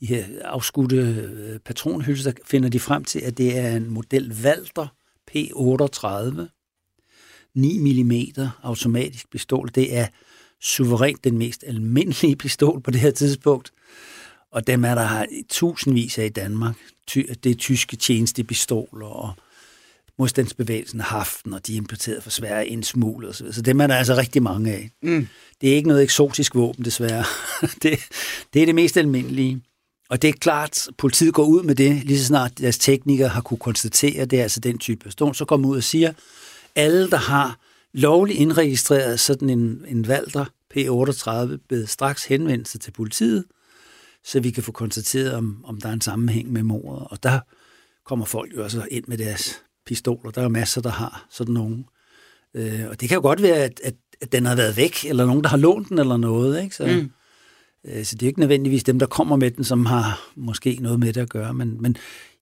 [0.00, 4.86] de her afskudte øh, patronhylser, finder de frem til, at det er en model Walter
[5.30, 6.52] P38,
[7.54, 8.12] 9 mm
[8.62, 9.70] automatisk pistol.
[9.74, 10.06] Det er
[10.60, 13.72] suverænt den mest almindelige pistol på det her tidspunkt,
[14.50, 16.76] og dem er der tusindvis af i Danmark.
[17.14, 19.32] Det er tyske tjenestepistoler og
[20.18, 23.52] modstandsbevægelsen har haft, og de er importeret fra Sverige indsmuglet osv.
[23.52, 24.90] Så dem er der altså rigtig mange af.
[25.02, 25.28] Mm.
[25.60, 27.24] Det er ikke noget eksotisk våben, desværre.
[27.82, 27.98] det,
[28.54, 29.62] det er det mest almindelige.
[30.08, 33.28] Og det er klart, at politiet går ud med det, lige så snart deres teknikere
[33.28, 36.12] har kunne konstatere, at det er altså den type person, så kommer ud og siger,
[36.74, 37.58] alle, der har
[37.92, 43.44] lovligt indregistreret sådan en, en Valter P38, bed straks henvendelse til politiet,
[44.24, 47.06] så vi kan få konstateret, om, om der er en sammenhæng med mordet.
[47.10, 47.40] Og der
[48.06, 50.30] kommer folk jo også ind med deres pistoler.
[50.30, 51.84] Der er masser, der har sådan nogle.
[52.54, 55.26] Øh, og det kan jo godt være, at, at, at den har været væk, eller
[55.26, 56.62] nogen, der har lånt den eller noget.
[56.62, 56.76] Ikke?
[56.76, 57.10] Så, mm.
[57.90, 61.00] øh, så det er ikke nødvendigvis dem, der kommer med den, som har måske noget
[61.00, 61.54] med det at gøre.
[61.54, 61.96] Men, men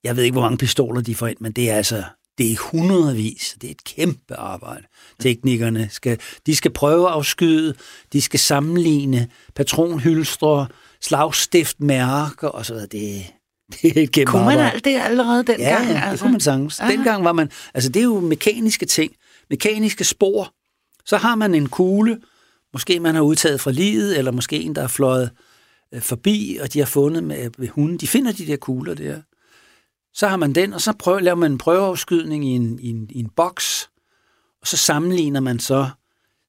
[0.05, 2.05] jeg ved ikke, hvor mange pistoler de får ind, men det er altså
[2.39, 3.57] det er hundredvis.
[3.61, 4.87] Det er et kæmpe arbejde.
[5.21, 7.75] Teknikerne skal, de skal prøve at afskyde,
[8.13, 10.67] de skal sammenligne patronhylstre,
[11.01, 12.87] slagstiftmærker og så videre.
[12.87, 13.25] Det,
[13.83, 15.87] Det er et kæmpe Kunne man alt det allerede dengang?
[15.87, 16.23] Ja, det altså?
[16.23, 16.81] kunne man sagtens.
[16.81, 16.93] Aha.
[16.93, 17.51] Dengang var man...
[17.75, 19.13] Altså, det er jo mekaniske ting.
[19.51, 20.55] Mekaniske spor.
[21.05, 22.21] Så har man en kugle,
[22.73, 25.31] måske man har udtaget fra livet, eller måske en, der er fløjet
[25.95, 27.99] øh, forbi, og de har fundet med, med hunden.
[27.99, 29.21] De finder de der kugler der.
[30.15, 33.09] Så har man den, og så prøver, laver man en prøveafskydning i en, i, en,
[33.11, 33.91] i en boks,
[34.61, 35.89] og så sammenligner man så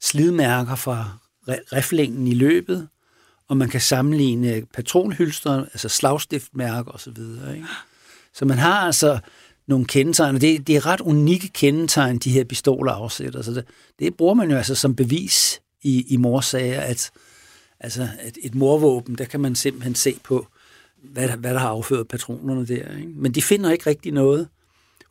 [0.01, 1.09] slidmærker fra
[1.47, 2.87] riflingen i løbet,
[3.49, 7.17] og man kan sammenligne patronhylster, altså slagstiftmærker osv.
[7.55, 7.65] Ikke?
[8.33, 9.19] Så man har altså
[9.67, 13.41] nogle kendetegn, og det, det er ret unikke kendetegn, de her pistoler afsætter.
[13.41, 13.65] Så det,
[13.99, 17.11] det bruger man jo altså som bevis i, i morsager, at
[17.79, 20.47] altså et, et morvåben, der kan man simpelthen se på,
[21.03, 22.97] hvad, hvad der har afført patronerne der.
[22.97, 23.11] Ikke?
[23.15, 24.47] Men de finder ikke rigtig noget.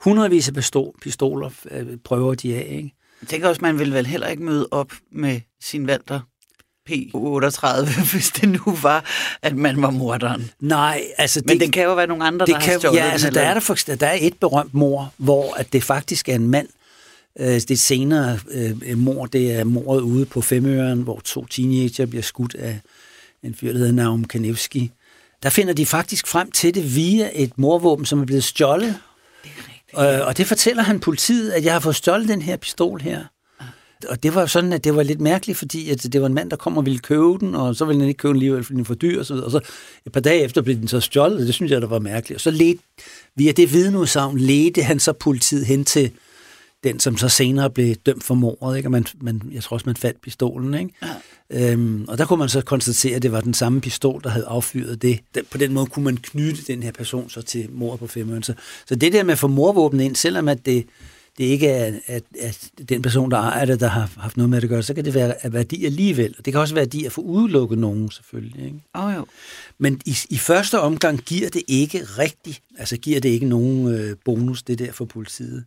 [0.01, 2.69] Hundredvis af pistol, pistoler øh, prøver de af.
[2.71, 2.95] Ikke?
[3.23, 6.21] Jeg tænker også, man vil vel heller ikke møde op med sin valter
[6.91, 9.05] P38, hvis det nu var,
[9.43, 10.51] at man var morderen.
[10.61, 11.43] Nej, altså...
[11.47, 13.31] Men det, det kan jo være nogle andre, det der kan, har stjålet Ja, altså
[13.31, 16.49] der er, der, for, der er et berømt mor, hvor at det faktisk er en
[16.49, 16.69] mand,
[17.41, 22.23] Øh, det senere øh, mor, det er mordet ude på Femøren, hvor to teenager bliver
[22.23, 22.81] skudt af
[23.43, 24.91] en fyr, der hedder Naum Kanevski.
[25.43, 28.95] Der finder de faktisk frem til det via et morvåben, som er blevet stjålet.
[29.43, 29.63] Det er
[29.99, 30.21] rigtigt.
[30.21, 33.25] Øh, og det fortæller han politiet, at jeg har fået stjålet den her pistol her.
[34.09, 36.51] Og det var sådan, at det var lidt mærkeligt, fordi at det var en mand,
[36.51, 38.75] der kom og ville købe den, og så ville han ikke købe den alligevel, fordi
[38.75, 39.47] den var for dyr og så videre.
[39.47, 39.61] Og så
[40.07, 42.37] et par dage efter blev den så stjålet, det synes jeg, der var mærkeligt.
[42.37, 42.83] Og så ledte,
[43.37, 46.11] via det vidneudsagn ledte han så politiet hen til
[46.85, 48.87] den, som så senere blev dømt for mordet, ikke?
[48.87, 50.91] Og man, man, jeg tror også, man fandt pistolen, ikke?
[51.03, 51.73] Ja.
[51.73, 54.47] Øhm, og der kunne man så konstatere, at det var den samme pistol, der havde
[54.47, 55.21] affyret det.
[55.35, 58.43] Den, på den måde kunne man knytte den her person så til mordet på Femøren.
[58.43, 58.55] Så,
[58.87, 60.87] så det der med at få morvåben ind, selvom at det,
[61.39, 64.61] det ikke er at, at den person, der ejer det, der har haft noget med
[64.61, 66.35] det at gøre, så kan det være af værdi alligevel.
[66.39, 68.65] Og det kan også være værdi at få udelukket nogen, selvfølgelig.
[68.65, 68.81] Ikke?
[68.95, 69.27] Oh, jo.
[69.79, 74.17] Men i, i første omgang giver det ikke rigtigt, altså giver det ikke nogen øh,
[74.25, 75.65] bonus, det der for politiet.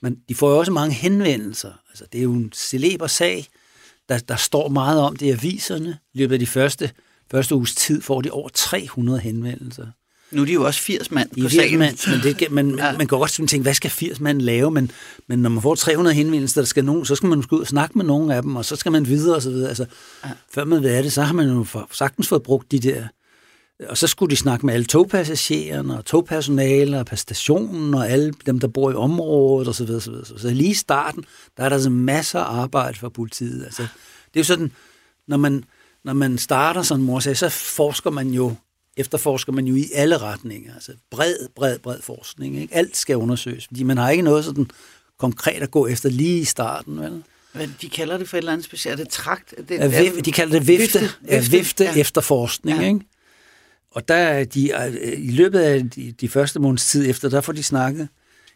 [0.00, 1.72] Men de får jo også mange henvendelser.
[1.90, 3.46] Altså, det er jo en celeber sag.
[4.08, 5.98] Der, der står meget om det i aviserne.
[6.14, 6.90] I løbet af de første,
[7.30, 9.86] første uges tid får de over 300 henvendelser.
[10.32, 11.78] Nu er de jo også 80 mand på 80 sagen.
[11.78, 12.92] Mand, men det, man, ja.
[12.92, 14.70] man kan godt tænke, hvad skal 80 mand lave?
[14.70, 14.90] Men,
[15.28, 17.66] men når man får 300 henvendelser, der skal nogen, så skal man gå ud og
[17.66, 19.68] snakke med nogen af dem, og så skal man videre og så videre.
[19.68, 19.86] Altså,
[20.24, 20.30] ja.
[20.54, 23.02] Før man ved af det, så har man jo sagtens fået brugt de der
[23.88, 28.32] og så skulle de snakke med alle togpassagererne og togpersonale og på stationen og alle
[28.46, 29.74] dem, der bor i området osv.
[29.74, 31.24] Så, videre, så, så lige i starten,
[31.56, 33.64] der er der altså masser af arbejde for politiet.
[33.64, 34.72] Altså, det er jo sådan,
[35.28, 35.64] når man,
[36.04, 38.54] når man starter sådan mor så forsker man jo,
[38.96, 40.74] efterforsker man jo i alle retninger.
[40.74, 42.56] Altså bred, bred, bred forskning.
[42.56, 42.74] Ikke?
[42.74, 44.70] Alt skal undersøges, fordi man har ikke noget sådan
[45.18, 47.00] konkret at gå efter lige i starten.
[47.00, 47.22] Vel?
[47.54, 49.00] Men de kalder det for et eller andet specielt.
[49.00, 49.54] Er det trakt?
[49.68, 51.94] Det, er, de kalder det vifte, vifte, vifte, vifte ja.
[51.96, 52.80] efterforskning.
[52.80, 52.86] Ja.
[52.86, 53.00] Ikke?
[53.90, 57.52] Og der de, øh, i løbet af de, de første måneds tid efter, der får
[57.52, 58.08] de snakket,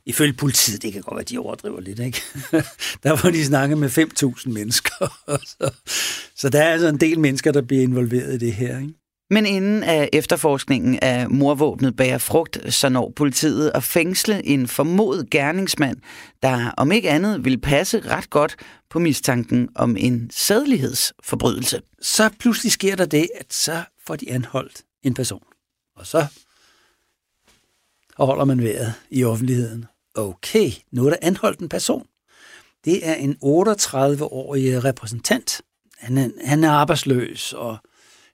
[0.07, 2.23] ifølge politiet, det kan godt være, de overdriver lidt, ikke?
[3.03, 5.19] der får de snakket med 5.000 mennesker.
[5.59, 5.71] så,
[6.37, 8.95] så der er altså en del mennesker, der bliver involveret i det her, ikke?
[9.31, 15.31] Men inden af efterforskningen af morvåbnet bærer frugt, så når politiet at fængsle en formodet
[15.31, 15.97] gerningsmand,
[16.43, 18.57] der om ikke andet vil passe ret godt
[18.91, 21.81] på mistanken om en sædlighedsforbrydelse.
[22.03, 25.45] Så pludselig sker der det, at så får de anholdt en person.
[25.97, 26.27] Og så
[28.19, 29.87] holder man vejret i offentligheden.
[30.15, 32.07] Okay, nu er der anholdt en person.
[32.85, 35.61] Det er en 38-årig repræsentant.
[35.99, 37.79] Han er, han er arbejdsløs, og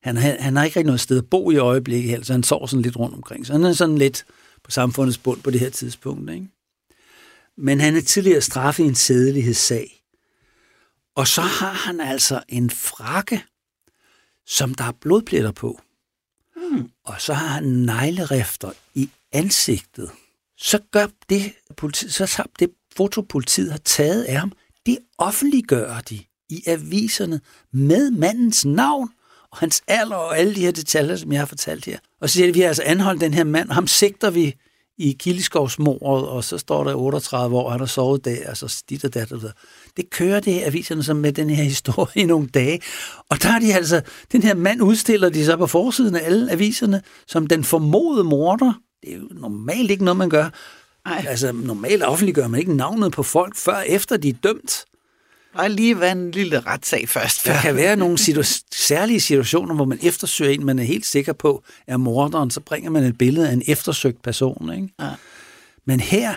[0.02, 2.82] han, han har ikke rigtig noget sted at bo i øjeblikket, så han sover sådan
[2.82, 3.46] lidt rundt omkring.
[3.46, 4.24] Så han er sådan lidt
[4.64, 6.30] på samfundets bund på det her tidspunkt.
[6.30, 6.48] Ikke?
[7.56, 10.02] Men han er tidligere straffet i en sædelighedssag.
[11.14, 13.44] Og så har han altså en frakke,
[14.46, 15.80] som der er blodpletter på.
[16.56, 16.90] Mm.
[17.04, 20.10] Og så har han neglerifter i ansigtet.
[20.58, 24.52] Så gør det, politi, så tager det foto, politiet har taget af ham,
[24.86, 27.40] det offentliggør de i aviserne
[27.72, 29.08] med mandens navn
[29.52, 31.98] og hans alder og alle de her detaljer, som jeg har fortalt her.
[32.20, 34.30] Og så siger de, at vi har altså anholdt den her mand, og ham sigter
[34.30, 34.54] vi
[34.98, 38.82] i Kildeskovsmordet, og så står der 38 år, og han har sovet der, og så
[38.90, 39.52] dit og dat og dat.
[39.96, 42.80] Det kører det her aviserne som med den her historie i nogle dage.
[43.28, 46.52] Og der er de altså, den her mand udstiller de så på forsiden af alle
[46.52, 48.72] aviserne, som den formodede morder.
[49.02, 50.50] Det er jo normalt ikke noget, man gør.
[51.06, 51.24] Ej.
[51.28, 54.84] Altså, normalt offentliggør man ikke navnet på folk, før efter de er dømt.
[55.54, 57.46] Og lige være en lille retssag først.
[57.46, 61.32] Der kan være nogle situ- særlige situationer, hvor man eftersøger en, man er helt sikker
[61.32, 64.72] på, er morderen, så bringer man et billede af en eftersøgt person.
[64.74, 64.88] Ikke?
[65.00, 65.10] Ja.
[65.86, 66.34] Men her,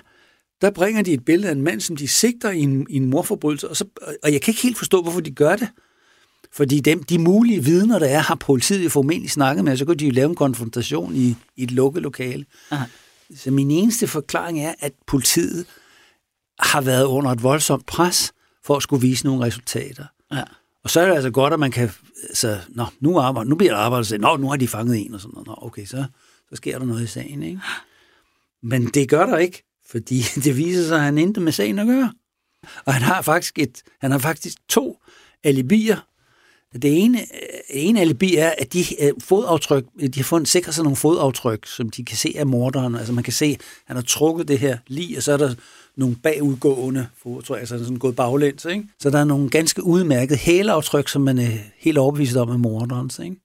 [0.62, 3.06] der bringer de et billede af en mand, som de sigter i en, i en
[3.06, 3.86] morforbrydelse, og, så,
[4.24, 5.68] og jeg kan ikke helt forstå, hvorfor de gør det.
[6.54, 9.86] Fordi dem, de mulige vidner, der er, har politiet jo formentlig snakket med, og så
[9.86, 12.46] kan de jo lave en konfrontation i, i et lukket lokale.
[12.72, 12.86] Aha.
[13.36, 15.66] Så min eneste forklaring er, at politiet
[16.60, 18.32] har været under et voldsomt pres,
[18.66, 20.06] for at skulle vise nogle resultater.
[20.34, 20.44] Ja.
[20.84, 21.92] Og så er det altså godt, at man kan,
[22.34, 25.22] så, nå, nu, arbejder, nu bliver der arbejdet, nå, nu har de fanget en, og
[25.22, 25.48] sådan noget.
[25.48, 26.06] Nå, okay, så,
[26.50, 27.60] så sker der noget i sagen, ikke?
[28.64, 31.88] Men det gør der ikke, fordi det viser sig, at han intet med sagen at
[31.88, 32.14] gøre.
[32.86, 34.98] Og han har faktisk, et, han har faktisk to
[35.44, 35.98] alibier.
[36.74, 37.26] Det ene,
[37.70, 41.90] ene alibi er, at de øh, fodaftryk, de har fundet sikret sig nogle fodaftryk, som
[41.90, 42.96] de kan se af morderen.
[42.96, 45.56] Altså man kan se, at han har trukket det her lige, og så er der
[45.98, 48.66] nogle bagudgående tror jeg, så er sådan gået baglæns.
[48.66, 48.84] Ikke?
[49.00, 53.20] Så der er nogle ganske udmærkede hæleaftryk, som man er helt overbevist om er morderens.
[53.20, 53.36] Ikke?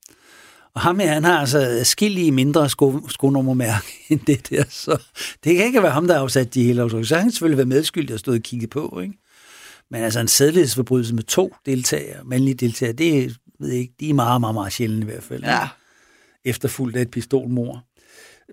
[0.75, 5.03] Og ham her, han har altså skillige mindre sko, skonummermærke end det der, så
[5.45, 7.07] det kan ikke være ham, der har afsat de hele aftryk.
[7.07, 9.15] Så han kan selvfølgelig være medskyldig og stået og kigge på, ikke?
[9.91, 14.15] Men altså en sædlighedsforbrydelse med to deltagere, mandlige deltagere, det ved jeg ikke, de er
[14.15, 15.45] meget, meget, meget sjældent i hvert fald.
[15.45, 15.69] Ja.
[16.45, 17.85] Efterfulgt af et pistolmor.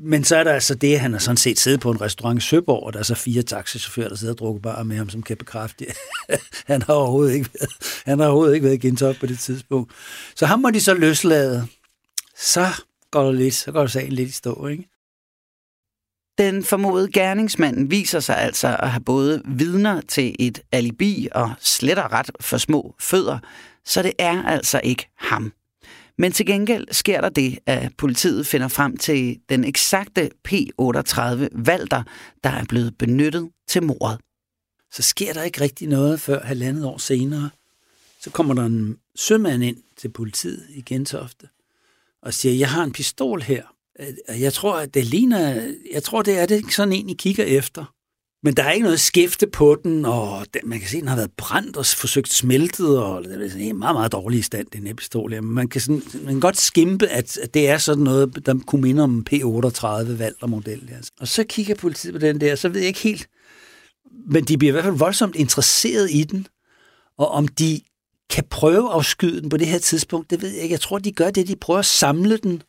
[0.01, 2.43] Men så er der altså det, at han har sådan set siddet på en restaurant
[2.43, 5.09] i Søborg, og der er så fire taxichauffører, der sidder og drukker bare med ham,
[5.09, 5.85] som kan bekræfte
[6.29, 7.69] at han har overhovedet ikke været,
[8.05, 9.91] han har overhovedet ikke været i Gentofte på det tidspunkt.
[10.35, 11.67] Så ham må de så løslade.
[12.37, 12.67] Så
[13.11, 14.89] går det lidt, så går det sagen lidt i stå, ikke?
[16.37, 21.97] Den formodede gerningsmand viser sig altså at have både vidner til et alibi og slet
[21.97, 23.39] og ret for små fødder,
[23.85, 25.53] så det er altså ikke ham.
[26.17, 32.03] Men til gengæld sker der det, at politiet finder frem til den eksakte P38 Valter,
[32.43, 34.19] der er blevet benyttet til mordet.
[34.91, 37.49] Så sker der ikke rigtig noget før halvandet år senere.
[38.21, 41.47] Så kommer der en sømand ind til politiet i Gentofte
[42.21, 43.63] og siger, jeg har en pistol her.
[44.29, 47.93] Jeg tror, at det ligner, jeg tror, det er det sådan en, I kigger efter.
[48.47, 51.07] Men der er ikke noget skæfte på den, og den, man kan se, at den
[51.07, 54.87] har været brændt og forsøgt smeltet, og det er en meget, meget dårlig stand, den
[54.87, 55.33] her pistol.
[55.33, 55.41] Ja.
[55.41, 59.03] man kan, sådan, man kan godt skimpe, at det er sådan noget, der kunne minde
[59.03, 60.89] om P38 Valter model.
[60.95, 61.11] Altså.
[61.19, 63.29] Og så kigger politiet på den der, så ved jeg ikke helt,
[64.29, 66.47] men de bliver i hvert fald voldsomt interesseret i den,
[67.17, 67.81] og om de
[68.29, 70.73] kan prøve at skyde den på det her tidspunkt, det ved jeg ikke.
[70.73, 72.63] Jeg tror, de gør det, de prøver at samle den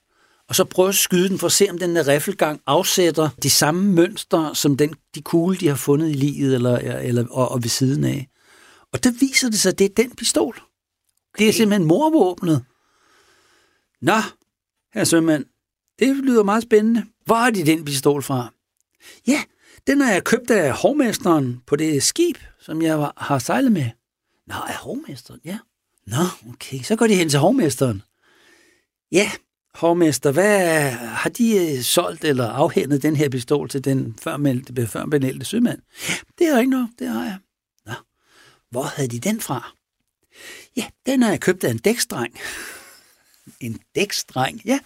[0.48, 3.50] og så prøve at skyde den for at se, om den der riffelgang afsætter de
[3.50, 7.62] samme mønster, som den, de kugle, de har fundet i livet eller, eller, og, og
[7.62, 8.28] ved siden af.
[8.92, 10.54] Og det viser det sig, at det er den pistol.
[10.54, 11.38] Okay.
[11.38, 12.64] Det er simpelthen morvåbnet.
[14.00, 14.16] Nå,
[14.94, 15.44] her sømand,
[15.98, 17.04] det lyder meget spændende.
[17.24, 18.52] Hvor har de den pistol fra?
[19.26, 19.42] Ja,
[19.86, 23.90] den har jeg købt af hovmesteren på det skib, som jeg har sejlet med.
[24.46, 25.40] Nå, er hovmesteren?
[25.44, 25.58] Ja.
[26.06, 28.02] Nå, okay, så går de hen til hovmesteren.
[29.12, 29.30] Ja,
[29.74, 35.44] Hovmester, hvad har de øh, solgt eller afhændet den her pistol til den førmeldte, førmeldte
[35.44, 35.82] sømand?
[36.08, 37.38] Ja, det er ikke noget, det har jeg.
[37.86, 37.92] Nå,
[38.70, 39.72] hvor havde de den fra?
[40.76, 42.38] Ja, den har jeg købt af en dækstreng.
[43.60, 44.62] en dækstreng?
[44.64, 44.78] Ja,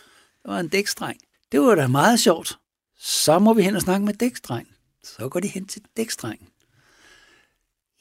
[0.42, 1.20] det var en dækstreng.
[1.52, 2.58] Det var da meget sjovt.
[2.98, 4.68] Så må vi hen og snakke med dækstreng.
[5.04, 6.48] Så går de hen til dækstrengen.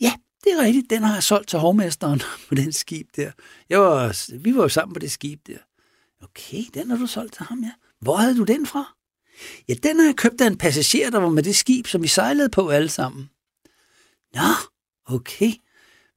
[0.01, 0.13] Ja,
[0.43, 0.89] det er rigtigt.
[0.89, 3.31] Den har jeg solgt til hovmesteren på den skib der.
[3.69, 5.57] Jeg var, vi var jo sammen på det skib der.
[6.23, 7.71] Okay, den har du solgt til ham, ja.
[7.99, 8.95] Hvor havde du den fra?
[9.69, 12.07] Ja, den har jeg købt af en passager, der var med det skib, som vi
[12.07, 13.29] sejlede på alle sammen.
[14.35, 14.41] Nå,
[15.15, 15.51] okay.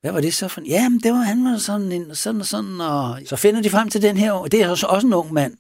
[0.01, 2.81] Hvad var det så for Jamen, det var, han var sådan en, sådan og sådan,
[2.81, 5.57] og så finder de frem til den her, det er også, også en ung mand.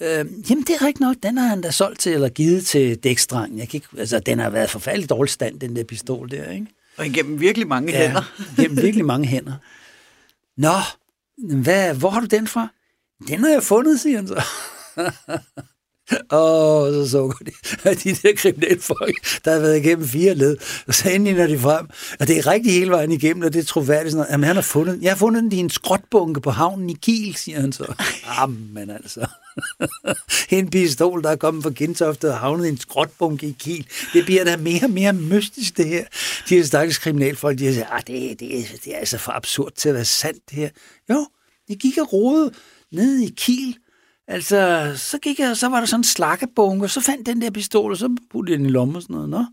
[0.00, 2.96] Øh, jamen, det er rigtigt nok, den har han da solgt til, eller givet til
[2.96, 3.58] dækstrang.
[3.58, 6.66] Jeg kan ikke, altså, den har været forfærdelig dårlig stand, den der pistol der, ikke?
[6.96, 8.22] Og igennem virkelig mange ja, hænder.
[8.58, 9.54] igennem virkelig mange hænder.
[10.56, 10.74] Nå,
[11.62, 12.68] hvad, hvor har du den fra?
[13.28, 14.42] Den har jeg fundet, siger han så.
[16.30, 17.52] Og så sukker de,
[18.04, 21.86] de der kriminelle folk, der har været igennem fire led, og så ender de frem,
[22.20, 24.32] og det er rigtig hele vejen igennem, og det er troværdigt sådan noget.
[24.32, 27.34] Jamen, han har fundet, jeg har fundet den i en skråtbunke på havnen i Kiel,
[27.34, 27.94] siger han så.
[28.40, 29.26] Jamen altså.
[30.56, 33.86] en pistol, der er kommet fra Gentofte og havnet i en skråtbunke i Kiel.
[34.12, 36.04] Det bliver da mere og mere mystisk, det her.
[36.48, 39.72] De her stakkels kriminalfolk, de har sagt, ah, det, det, det er altså for absurd
[39.76, 40.68] til at være sandt, det her.
[41.10, 41.26] Jo,
[41.68, 42.50] de gik og rodede
[42.94, 43.76] nede i Kiel.
[44.28, 47.50] Altså, så gik jeg, så var der sådan en slakkebunke, og så fandt den der
[47.50, 49.28] pistol, og så puttede jeg den i lommen og sådan noget.
[49.28, 49.44] Nå,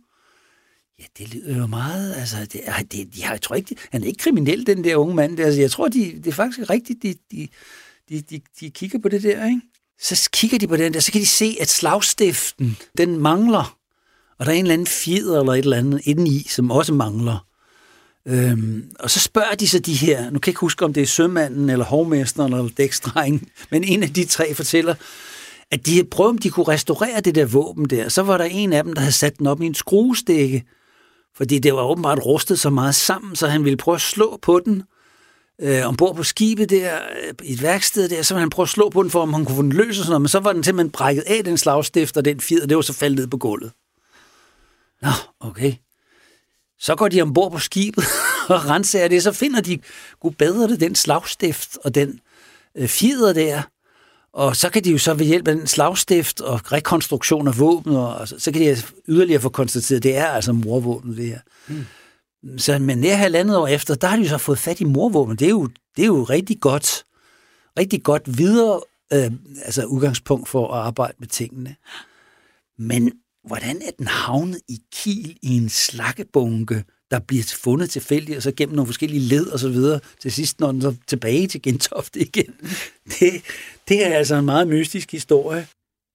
[1.01, 4.17] Ja, det lyder jo meget, altså, det, det, jeg tror ikke, de, han er ikke
[4.17, 5.37] kriminel, den der unge mand.
[5.37, 7.47] Det, Altså, jeg tror, de, det er faktisk rigtigt, de, de,
[8.09, 9.61] de, de, de kigger på det der, ikke?
[9.99, 13.77] Så kigger de på den der, så kan de se, at slagstiften, den mangler.
[14.39, 17.47] Og der er en eller anden fjeder eller et eller andet indeni, som også mangler.
[18.27, 21.03] Øhm, og så spørger de så de her, nu kan jeg ikke huske, om det
[21.03, 24.95] er sømanden, eller hovmesteren, eller dækstrengen, men en af de tre fortæller,
[25.71, 28.09] at de prøvede, om de kunne restaurere det der våben der.
[28.09, 30.63] Så var der en af dem, der havde sat den op i en skruestikke,
[31.35, 34.61] fordi det var åbenbart rustet så meget sammen, så han ville prøve at slå på
[34.65, 34.83] den
[35.61, 38.69] øh, ombord på skibet der, øh, i et værksted der, så ville han prøve at
[38.69, 40.39] slå på den, for om han kunne få den løs og sådan noget, men så
[40.39, 43.27] var den simpelthen brækket af, den slagstift og den fjed, det var så faldet ned
[43.27, 43.71] på gulvet.
[45.01, 45.73] Nå, okay.
[46.81, 48.05] Så går de ombord på skibet
[48.49, 49.79] og renser det, så finder de,
[50.19, 52.19] gud bedre det, den slagstift og den
[52.77, 53.61] øh, fjeder der.
[54.33, 57.95] Og så kan de jo så ved hjælp af den slagstift og rekonstruktion af våben,
[57.95, 61.39] og så, så kan de yderligere få konstateret, at det er altså morvåben, det her.
[61.67, 61.85] Mm.
[62.57, 65.35] Så, men nær halvandet år efter, der har de jo så fået fat i morvåben.
[65.35, 67.05] Det er jo, det er jo rigtig godt,
[67.79, 68.81] rigtig godt videre
[69.13, 69.31] øh,
[69.65, 71.75] altså udgangspunkt for at arbejde med tingene.
[72.77, 73.11] Men
[73.47, 78.51] hvordan er den havnet i Kiel i en slakkebunke, der bliver fundet tilfældigt, og så
[78.57, 82.19] gennem nogle forskellige led og så videre, til sidst når den så tilbage til Gentofte
[82.19, 82.53] igen.
[83.19, 83.41] Det,
[83.87, 85.67] det er altså en meget mystisk historie.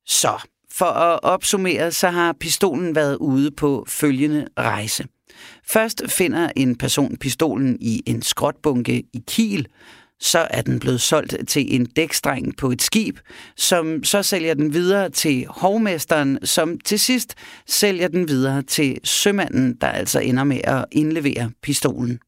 [0.07, 5.07] Så, for at opsummere, så har pistolen været ude på følgende rejse.
[5.69, 9.67] Først finder en person pistolen i en skråtbunke i Kiel,
[10.21, 13.19] så er den blevet solgt til en dækstreng på et skib,
[13.57, 17.35] som så sælger den videre til hovmesteren, som til sidst
[17.67, 22.19] sælger den videre til sømanden, der altså ender med at indlevere pistolen.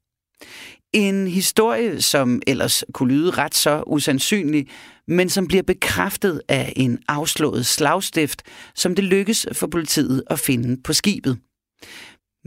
[0.93, 4.69] En historie, som ellers kunne lyde ret så usandsynlig,
[5.09, 8.43] men som bliver bekræftet af en afslået slagstift,
[8.75, 11.39] som det lykkes for politiet at finde på skibet.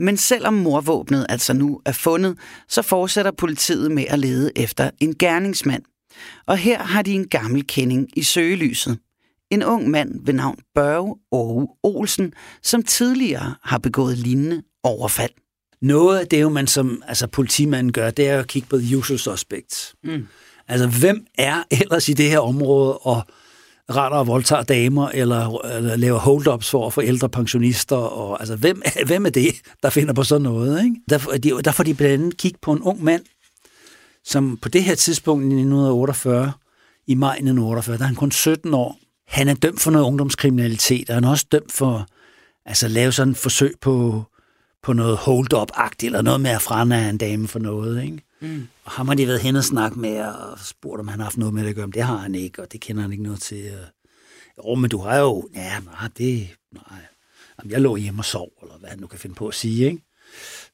[0.02, 2.38] Men selvom morvåbnet altså nu er fundet,
[2.68, 5.82] så fortsætter politiet med at lede efter en gerningsmand.
[6.46, 8.98] Og her har de en gammel kending i søgelyset.
[9.50, 12.32] En ung mand ved navn Børge Åge Olsen,
[12.62, 15.32] som tidligere har begået lignende overfald.
[15.82, 18.98] Noget af det, jo, man som altså, politimanden gør, det er at kigge på the
[18.98, 19.94] usual suspects.
[20.04, 20.26] Mm.
[20.68, 23.22] Altså, hvem er ellers i det her område og
[23.90, 28.82] retter og voldtager damer, eller, eller laver hold-ups for, for ældre pensionister, og altså, hvem,
[29.06, 30.84] hvem er det, der finder på sådan noget?
[30.84, 30.96] Ikke?
[31.10, 33.22] Der, de, der får de blandt andet kigge på en ung mand,
[34.24, 36.52] som på det her tidspunkt i 1948,
[37.06, 38.98] i maj 1948, der er han kun 17 år.
[39.28, 42.06] Han er dømt for noget ungdomskriminalitet, og han er også dømt for
[42.66, 44.24] altså, at lave sådan et forsøg på,
[44.82, 48.04] på noget hold-up-agtigt, eller noget med at frana en dame for noget.
[48.04, 48.18] Ikke?
[48.42, 48.68] Mm.
[48.84, 51.36] Og ham har de været hen og snakket med, og spurgt, om han har haft
[51.36, 53.24] noget med det at gøre, men det har han ikke, og det kender han ikke
[53.24, 53.72] noget til.
[54.58, 57.00] Jo, men du har jo, ja, nej, det, nej.
[57.58, 59.86] Jamen, jeg lå hjemme og sov, eller hvad han nu kan finde på at sige,
[59.86, 60.02] ikke?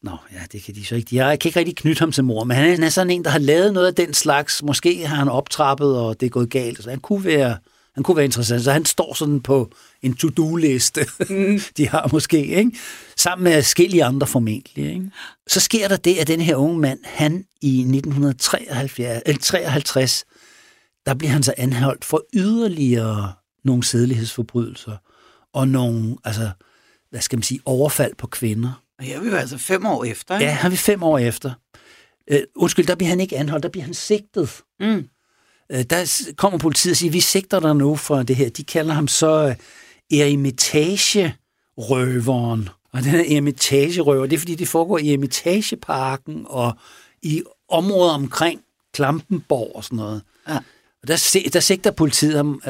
[0.02, 1.16] Nå, ja, det kan de så ikke.
[1.16, 3.38] Jeg kan ikke rigtig knytte ham til mor, men han er sådan en, der har
[3.38, 4.62] lavet noget af den slags.
[4.62, 6.82] Måske har han optrappet, og det er gået galt.
[6.82, 7.56] Så han kunne være,
[7.99, 8.64] han kunne være interessant.
[8.64, 9.70] Så han står sådan på
[10.03, 11.61] en to-do-liste, mm.
[11.76, 12.72] de har måske, ikke?
[13.16, 14.94] sammen med forskellige andre formentlig.
[14.94, 15.11] Ikke?
[15.49, 20.24] Så sker der det, at den her unge mand, han i 1953,
[21.07, 23.32] der bliver han så anholdt for yderligere
[23.64, 24.96] nogle sædelighedsforbrydelser
[25.55, 26.51] og nogle, altså,
[27.11, 28.82] hvad skal man sige, overfald på kvinder.
[28.99, 30.46] Og her er vi jo altså fem år efter, ikke?
[30.46, 31.53] Ja, han er vi fem år efter.
[32.32, 34.62] Uh, undskyld, der bliver han ikke anholdt, der bliver han sigtet.
[34.80, 35.09] Mm.
[35.74, 38.50] Uh, der kommer politiet og siger, vi sigter dig nu for det her.
[38.50, 39.54] De kalder ham så
[40.12, 42.68] eremitage-røveren.
[42.92, 46.72] Og den her eremitagerøver, det er fordi, det foregår i Eremitageparken og
[47.22, 48.60] i områder omkring
[48.94, 50.22] Klampenborg og sådan noget.
[50.48, 50.56] Ja.
[51.02, 52.62] Og der, der sigter politiet ham,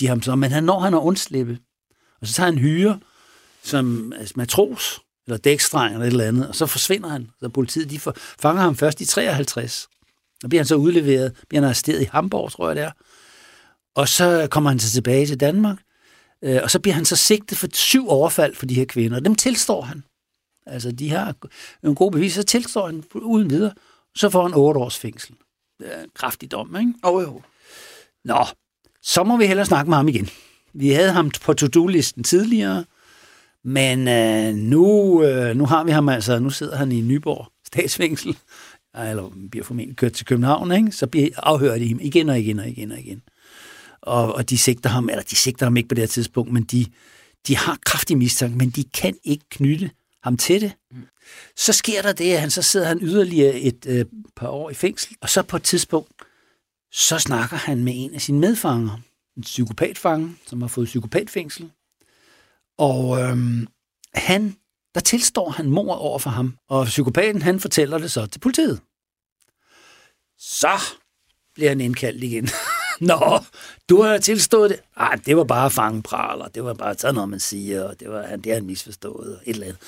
[0.00, 1.58] de ham så, men han når han at undslippe.
[2.20, 3.00] Og så tager han hyre
[3.62, 7.30] som altså matros, eller dækstreng eller et eller andet, og så forsvinder han.
[7.40, 8.00] Så politiet de
[8.40, 9.88] fanger ham først i 53.
[10.42, 12.90] Og bliver han så udleveret, bliver han arresteret i Hamburg, tror jeg det er.
[13.94, 15.76] Og så kommer han så tilbage til Danmark,
[16.44, 19.24] Øh, og så bliver han så sigtet for syv overfald for de her kvinder, og
[19.24, 20.04] dem tilstår han.
[20.66, 21.34] Altså, de har
[21.82, 23.72] en god bevis, så tilstår han uden videre.
[24.14, 25.34] Så får han otte års fængsel.
[25.78, 26.92] Det er en kraftig dom, ikke?
[27.02, 27.42] Oh, jo.
[28.24, 28.46] Nå,
[29.02, 30.28] så må vi hellere snakke med ham igen.
[30.72, 32.84] Vi havde ham på to-do-listen tidligere,
[33.64, 38.36] men øh, nu, øh, nu har vi ham altså, nu sidder han i Nyborg statsfængsel,
[39.04, 40.92] eller bliver formentlig kørt til København, ikke?
[40.92, 43.22] så bliver afhørt de ham igen og igen og igen og igen
[44.06, 46.62] og, og de sigter ham, eller de sigter ham ikke på det her tidspunkt, men
[46.62, 46.86] de,
[47.46, 49.90] de har kraftig mistanke, men de kan ikke knytte
[50.22, 50.72] ham til det.
[50.90, 51.06] Mm.
[51.56, 54.04] Så sker der det, at han så sidder han yderligere et øh,
[54.36, 56.12] par år i fængsel, og så på et tidspunkt,
[56.92, 58.98] så snakker han med en af sine medfanger,
[59.36, 61.70] en psykopatfange, som har fået psykopatfængsel.
[62.78, 63.66] Og øhm,
[64.14, 64.56] han,
[64.94, 68.80] der tilstår han mor over for ham, og psykopaten han fortæller det så til politiet.
[70.46, 70.80] Så
[71.54, 72.48] bliver han indkaldt igen.
[73.00, 73.40] Nå,
[73.88, 74.80] du har tilstået det.
[74.96, 76.48] Nej, det var bare fangepraler.
[76.48, 79.42] Det var bare sådan noget, man siger, og det, var, det har han misforstået, og
[79.46, 79.80] et eller andet.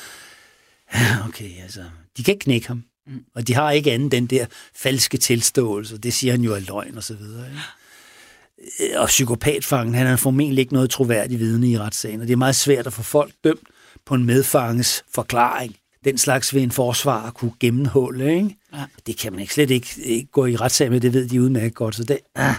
[0.94, 1.84] Ja, okay, altså,
[2.16, 2.84] de kan ikke knække ham.
[3.06, 3.24] Mm.
[3.34, 5.98] Og de har ikke andet den der falske tilståelse.
[5.98, 7.46] Det siger han jo er løgn og så videre.
[7.46, 8.94] Ikke?
[8.94, 12.36] Øh, og psykopatfangen, han har formentlig ikke noget troværdigt vidne i retssagen, og det er
[12.36, 13.68] meget svært at få folk dømt
[14.06, 15.76] på en medfanges forklaring.
[16.04, 18.57] Den slags vil en forsvar kunne gennemhulde, ikke?
[18.72, 18.84] Ja.
[19.06, 21.74] Det kan man ikke slet ikke, ikke gå i retssag med, det ved de udmærket
[21.74, 21.94] godt.
[21.94, 22.54] Så det, ah,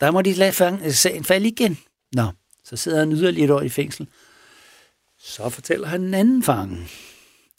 [0.00, 1.78] der må de lade fang, øh, sagen falde igen.
[2.12, 2.26] Nå,
[2.64, 4.08] så sidder han yderligere et år i fængsel.
[5.18, 6.88] Så fortæller han en anden fange,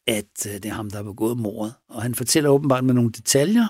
[0.07, 1.73] at øh, det er ham, der har begået mordet.
[1.89, 3.67] Og han fortæller åbenbart med nogle detaljer.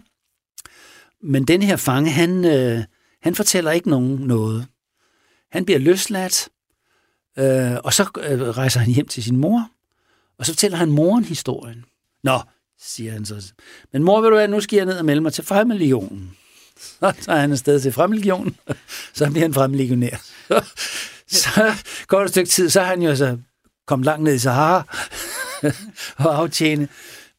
[1.21, 2.83] Men den her fange, han, øh,
[3.21, 4.67] han fortæller ikke nogen noget.
[5.51, 6.49] Han bliver løsladt,
[7.37, 9.69] øh, og så øh, rejser han hjem til sin mor,
[10.37, 11.85] og så fortæller han moren historien.
[12.23, 12.39] Nå,
[12.85, 13.51] siger han så.
[13.93, 16.31] Men mor, vil du være, nu skal jeg ned og melde mig til Fremmedlegionen.
[16.79, 18.55] Så tager han afsted til Fremmedlegionen,
[19.13, 20.17] så bliver han fremmedlegionær.
[20.47, 20.63] Så,
[21.43, 21.73] så
[22.07, 23.37] går det et stykke tid, så har han jo så
[23.87, 24.83] kommet langt ned i Sahara
[26.25, 26.87] og aftjene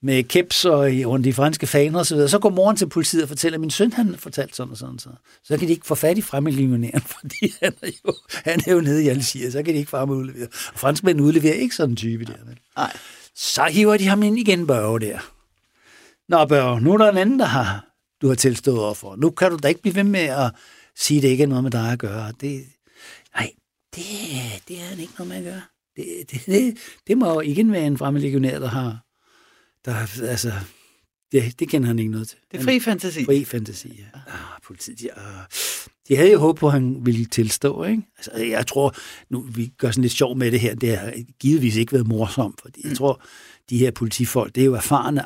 [0.03, 2.29] med keps og rundt de franske faner og så videre.
[2.29, 4.99] Så går moren til politiet og fortæller, at min søn han fortalt sådan og sådan.
[4.99, 5.09] Så,
[5.45, 8.15] så kan de ikke få fat i fremmedlegionæren, fordi han er, jo,
[8.45, 10.49] han er jo nede i Algier, så kan de ikke få ham udlevere.
[10.73, 12.33] Og franskmænd udleverer ikke sådan en type der.
[12.77, 12.97] Nej.
[13.35, 15.19] Så hiver de ham ind igen, Børge der.
[16.29, 19.17] Nå, Børge, nu er der en anden, der har du har tilstået over for.
[19.17, 20.53] Nu kan du da ikke blive ved med at
[20.97, 22.33] sige, at det ikke er noget med dig at gøre.
[22.41, 22.67] Det,
[23.35, 23.51] nej,
[23.95, 24.05] det,
[24.69, 25.63] det er ikke noget med at gøre.
[25.97, 29.05] Det, det, det, det må jo ikke være en fremmed legionær, der har,
[29.85, 30.53] der, altså,
[31.33, 32.39] det, det kender han ikke noget til.
[32.53, 33.25] Det er fri fantasi.
[33.25, 34.21] Fri fantasi, ja.
[34.27, 35.11] Ah, politiet, ja.
[36.09, 38.03] De havde jo håbet på, at han ville tilstå, ikke?
[38.17, 38.95] Altså, jeg tror,
[39.31, 42.61] nu vi gør sådan lidt sjov med det her, det har givetvis ikke været morsomt,
[42.61, 42.97] fordi jeg mm.
[42.97, 43.23] tror,
[43.71, 45.25] de her politifolk, det er jo erfarne,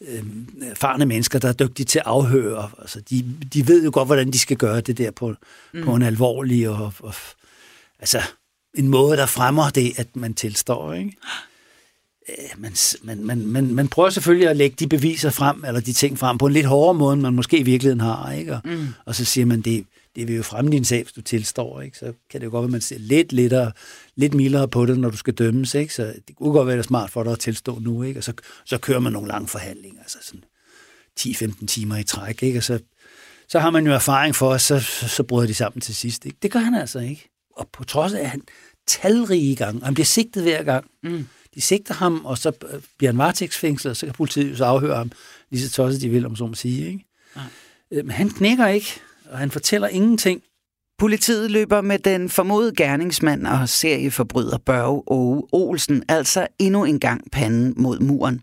[0.00, 0.22] øh,
[0.62, 2.70] erfarne mennesker, der er dygtige til at afhøre.
[2.78, 5.34] Altså, de, de ved jo godt, hvordan de skal gøre det der på,
[5.74, 5.84] mm.
[5.84, 7.14] på en alvorlig og, og
[7.98, 8.20] altså,
[8.74, 11.16] en måde, der fremmer det, at man tilstår, ikke?
[12.28, 15.92] Øh, man, man, man, man, man prøver selvfølgelig at lægge de beviser frem, eller de
[15.92, 18.52] ting frem, på en lidt hårdere måde, end man måske i virkeligheden har, ikke?
[18.52, 18.88] Og, mm.
[19.04, 19.86] og så siger man, det,
[20.16, 21.98] det vil jo fremme din sag, hvis du tilstår, ikke?
[21.98, 23.54] Så kan det jo godt være, at man ser lidt, lidt,
[24.16, 25.94] lidt mildere på det, når du skal dømmes, ikke?
[25.94, 28.20] Så det kunne godt være smart for dig at tilstå nu, ikke?
[28.20, 28.32] Og så,
[28.64, 30.44] så kører man nogle lange forhandlinger, altså sådan
[31.20, 32.58] 10-15 timer i træk, ikke?
[32.58, 32.78] Og så,
[33.48, 36.26] så har man jo erfaring for, at så, så, så bryder de sammen til sidst,
[36.26, 36.38] ikke?
[36.42, 37.30] Det gør han altså ikke.
[37.56, 38.42] Og på trods af, at han
[38.86, 42.52] talrige gange, han bliver sigtet hver gang, mm de sigter ham, og så
[42.98, 45.12] bliver han varetægtsfængslet, og så kan politiet så afhøre ham,
[45.50, 46.86] lige så tosset de vil, om så må sige.
[46.86, 47.04] Ikke?
[47.90, 49.00] Øh, men han knækker ikke,
[49.30, 50.42] og han fortæller ingenting.
[50.98, 57.30] Politiet løber med den formodede gerningsmand og serieforbryder Børge Åge Olsen altså endnu en gang
[57.32, 58.40] panden mod muren.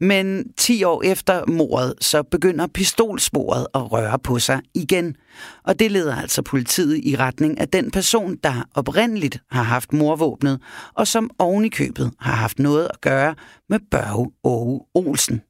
[0.00, 5.16] Men 10 år efter mordet, så begynder pistolsporet at røre på sig igen.
[5.64, 10.60] Og det leder altså politiet i retning af den person, der oprindeligt har haft morvåbnet,
[10.94, 13.34] og som oven i købet har haft noget at gøre
[13.68, 15.42] med Børge Åge Olsen.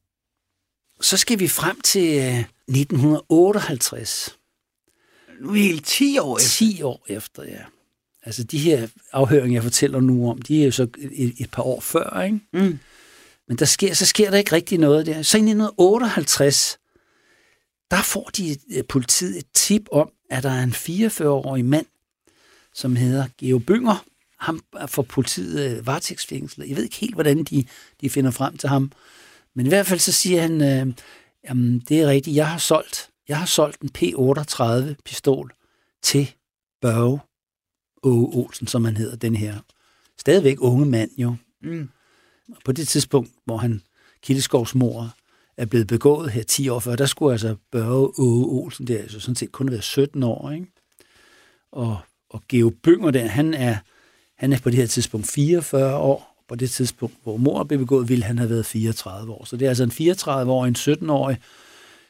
[1.00, 4.38] Så skal vi frem til øh, 1958.
[5.40, 6.48] Nu er helt 10 år efter.
[6.48, 7.62] 10 år efter, ja.
[8.22, 11.62] Altså de her afhøringer, jeg fortæller nu om, de er jo så et, et par
[11.62, 12.40] år før, ikke?
[12.52, 12.78] Mm.
[13.48, 15.22] Men der sker, så sker der ikke rigtig noget der.
[15.22, 16.78] Så i 1958,
[17.90, 21.86] der får de øh, politiet et tip om, at der er en 44-årig mand,
[22.74, 24.04] som hedder Geo Bynger.
[24.38, 26.68] Ham får politiet øh, varetægtsfængslet.
[26.68, 27.64] Jeg ved ikke helt, hvordan de,
[28.00, 28.92] de finder frem til ham.
[29.54, 30.94] Men i hvert fald så siger han, øh,
[31.48, 35.52] jamen det er rigtigt, jeg har solgt, jeg har solgt en P38-pistol
[36.02, 36.34] til
[36.80, 37.20] Børge
[38.02, 39.58] Åge Olsen, som han hedder, den her
[40.18, 41.36] stadigvæk unge mand jo.
[41.62, 41.88] Mm.
[42.64, 43.82] På det tidspunkt, hvor han
[44.22, 45.14] Kildeskovs mor
[45.56, 49.20] er blevet begået her 10 år før, der skulle altså Børge Åge Olsen der, altså
[49.20, 50.66] sådan set kun være 17 år, ikke?
[51.72, 51.98] Og,
[52.30, 53.76] og Geo Bynger der, han er,
[54.36, 56.31] han er på det her tidspunkt 44 år.
[56.52, 59.44] På det tidspunkt, hvor mor blev begået, ville han have været 34 år.
[59.44, 61.38] Så det er altså en 34-årig, en 17-årig,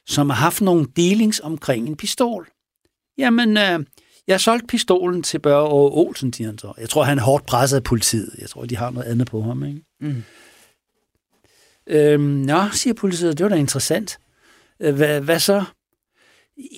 [0.06, 2.48] som har haft nogle delings omkring en pistol.
[3.18, 3.80] Jamen, øh,
[4.26, 6.72] jeg solgte pistolen til Børge og Olsen, siger han så.
[6.78, 8.30] Jeg tror, han er hårdt presset af politiet.
[8.38, 9.82] Jeg tror, de har noget andet på ham, ikke?
[10.00, 10.22] Mm.
[11.86, 14.18] Øhm, nå, siger politiet, det var da interessant.
[14.80, 15.64] Øh, hvad, hvad så?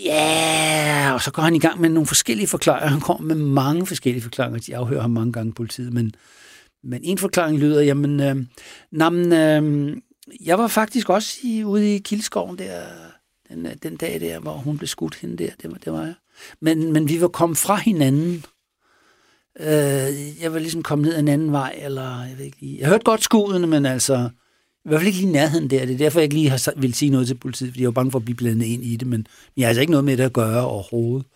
[0.04, 2.88] Ja, og så går han i gang med nogle forskellige forklaringer.
[2.88, 4.60] Han kommer med mange forskellige forklaringer.
[4.60, 6.14] De afhører ham mange gange politiet, men,
[6.84, 8.36] men en forklaring lyder, jamen, øh,
[9.00, 9.96] jamen øh,
[10.44, 12.82] jeg var faktisk også i, ude i Kildeskoven der,
[13.48, 15.50] den, øh, den dag der, hvor hun blev skudt hende der.
[15.62, 16.14] Det var, det var jeg.
[16.60, 18.44] Men, men vi var kommet fra hinanden.
[19.60, 22.78] Øh, jeg var ligesom kommet ned en anden vej, eller jeg ved ikke lige.
[22.80, 24.28] Jeg hørte godt skuddene, men altså,
[24.84, 25.86] i hvert fald ikke lige nærheden der.
[25.86, 27.92] Det er derfor, jeg ikke lige har, vil sige noget til politiet, fordi jeg var
[27.92, 29.26] bange for at blive blandet ind i det, men
[29.56, 31.26] jeg har altså ikke noget med det at gøre overhovedet.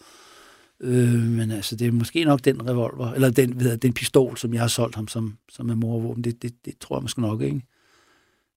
[0.80, 4.36] Øh, men altså, det er måske nok den revolver, eller den, ved jeg, den pistol,
[4.36, 6.24] som jeg har solgt ham som, som er morvåben.
[6.24, 7.62] Det, det, det tror jeg måske nok, ikke?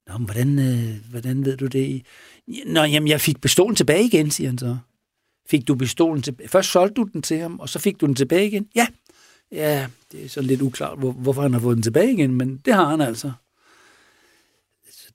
[0.07, 2.05] Nå, men hvordan, øh, hvordan ved du det?
[2.65, 4.78] Nå, jamen, jeg fik pistolen tilbage igen, siger han så.
[5.49, 6.49] Fik du pistolen tilbage?
[6.49, 8.69] Først solgte du den til ham, og så fik du den tilbage igen?
[8.76, 8.88] Ja.
[9.51, 12.57] Ja, det er sådan lidt uklart, hvor, hvorfor han har fået den tilbage igen, men
[12.65, 13.32] det har han altså.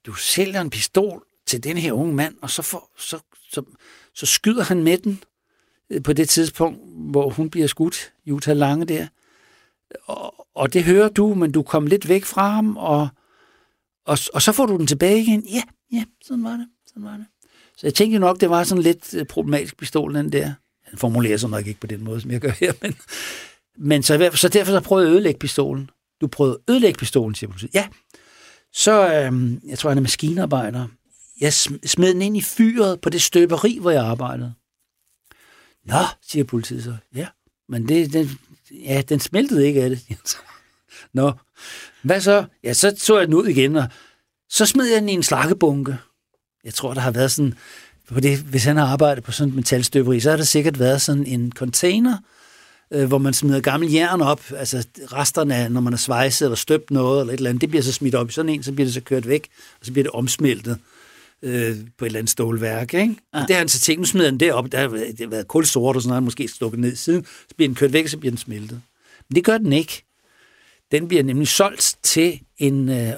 [0.06, 3.18] Du sælger en pistol til den her unge mand, og så, får, så,
[3.50, 3.62] så,
[4.14, 5.22] så skyder han med den
[5.90, 6.80] Øh, på det tidspunkt,
[7.10, 9.06] hvor hun bliver skudt, Jutta Lange der.
[10.06, 13.08] Og, og det hører du, men du kom lidt væk fra ham, og,
[14.06, 15.44] og, og så får du den tilbage igen.
[15.48, 15.62] Ja,
[15.92, 16.68] ja, sådan var det.
[16.86, 17.26] Sådan var det.
[17.76, 20.52] Så jeg tænkte nok, det var sådan lidt øh, problematisk pistol, den der.
[20.84, 22.96] Han formulerer sig nok ikke på den måde, som jeg gør her, men,
[23.78, 25.90] men så, så derfor så prøvede jeg at ødelægge pistolen.
[26.20, 27.74] Du prøvede at ødelægge pistolen, siger politiet.
[27.74, 27.88] Ja.
[28.72, 30.86] Så, øhm, jeg tror, han er maskinarbejder.
[31.40, 34.54] Jeg smed den ind i fyret på det støberi, hvor jeg arbejdede.
[35.86, 36.96] Nå, siger politiet så.
[37.14, 37.26] Ja,
[37.68, 38.38] men det, den,
[38.70, 40.00] ja, den smeltede ikke af det.
[41.12, 41.32] Nå,
[42.02, 42.44] hvad så?
[42.64, 43.88] Ja, så så jeg den ud igen, og
[44.48, 45.98] så smed jeg den i en slakkebunke
[46.66, 47.54] jeg tror, der har været sådan,
[48.12, 51.02] på det, hvis han har arbejdet på sådan et metalstøberi, så har der sikkert været
[51.02, 52.18] sådan en container,
[52.90, 56.56] øh, hvor man smider gammel jern op, altså resterne af, når man har svejset eller
[56.56, 58.72] støbt noget eller et eller andet, det bliver så smidt op i sådan en, så
[58.72, 59.48] bliver det så kørt væk,
[59.80, 60.70] og så bliver det omsmeltet.
[60.72, 60.95] øh,
[61.98, 62.94] på et eller andet stålværk.
[62.94, 63.16] Ikke?
[63.34, 63.40] Ja.
[63.40, 64.72] Og det har han så tænkt, nu smider han det op.
[64.72, 67.24] Der har, det været kulsort og sådan noget, måske stukket ned siden.
[67.24, 68.82] Så bliver den kørt væk, så bliver den smeltet.
[69.28, 70.02] Men det gør den ikke.
[70.92, 73.12] Den bliver nemlig solgt til en, øh,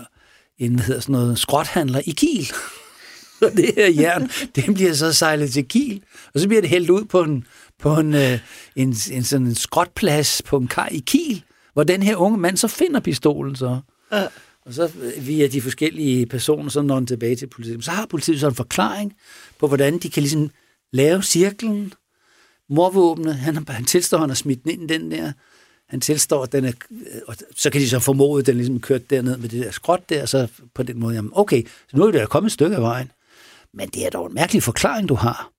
[0.59, 2.53] en hvad hedder sådan noget, skrothandler i Kiel.
[3.43, 6.03] og det her jern, det bliver så sejlet til Kiel,
[6.35, 7.47] og så bliver det hældt ud på en,
[7.79, 8.39] på en, øh,
[8.77, 11.43] en, en, sådan en skrotplads på en kaj i Kiel,
[11.73, 13.81] hvor den her unge mand så finder pistolen så.
[14.13, 14.27] Ja.
[14.69, 17.85] Og så via de forskellige personer, så når han tilbage til politiet.
[17.85, 19.17] Så har politiet så en forklaring
[19.59, 20.51] på, hvordan de kan ligesom
[20.93, 21.93] lave cirklen.
[22.69, 25.33] Morvåbnet, han, han tilstår, han har smidt den ind den der.
[25.89, 26.73] Han tilstår, at den er,
[27.27, 30.09] og så kan de så formode, at den ligesom kørt derned med det der skråt
[30.09, 32.83] der, så på den måde, jamen okay, så nu er det kommet et stykke af
[32.83, 33.13] vejen.
[33.75, 35.51] Men det er dog en mærkelig forklaring, du har.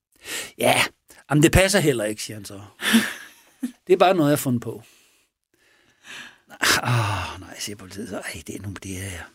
[0.57, 0.82] Ja,
[1.30, 2.60] jamen det passer heller ikke, siger han så.
[3.88, 4.84] Det er bare noget, jeg har fundet på.
[6.64, 8.16] Åh, oh, nej, siger politiet så.
[8.16, 9.30] Ej, det er nu, det er...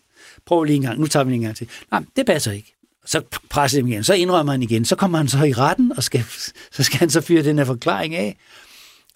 [0.47, 1.01] Prøv lige en gang.
[1.01, 1.69] Nu tager vi en gang til.
[1.91, 2.75] Nej, det passer ikke.
[3.07, 4.05] Så presser han igen.
[4.05, 4.85] Så indrømmer han igen.
[4.85, 6.25] Så kommer han så i retten, og skal,
[6.73, 8.37] så skal han så fyre den her forklaring af.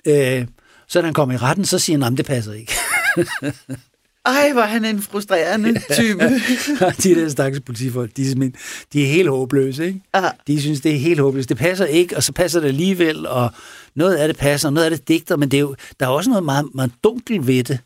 [0.06, 0.46] Øh,
[0.88, 2.72] så når han kommer i retten, så siger han, det passer ikke.
[4.26, 6.24] Ej, var han en frustrerende type.
[7.02, 8.50] De der stakkels politifolk, de er,
[8.92, 9.86] de er helt håbløse.
[9.86, 10.00] Ikke?
[10.12, 10.28] Aha.
[10.46, 11.48] De synes, det er helt håbløst.
[11.48, 13.50] Det passer ikke, og så passer det alligevel, og
[13.94, 16.10] noget af det passer, og noget af det digter, men det er jo, der er
[16.10, 17.78] også noget meget, meget dunkelt ved det.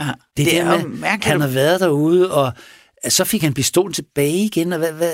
[0.00, 2.52] Ja, det, det er med, han har været derude, og
[3.08, 5.12] så fik han pistolen tilbage igen, og hvad, hvad,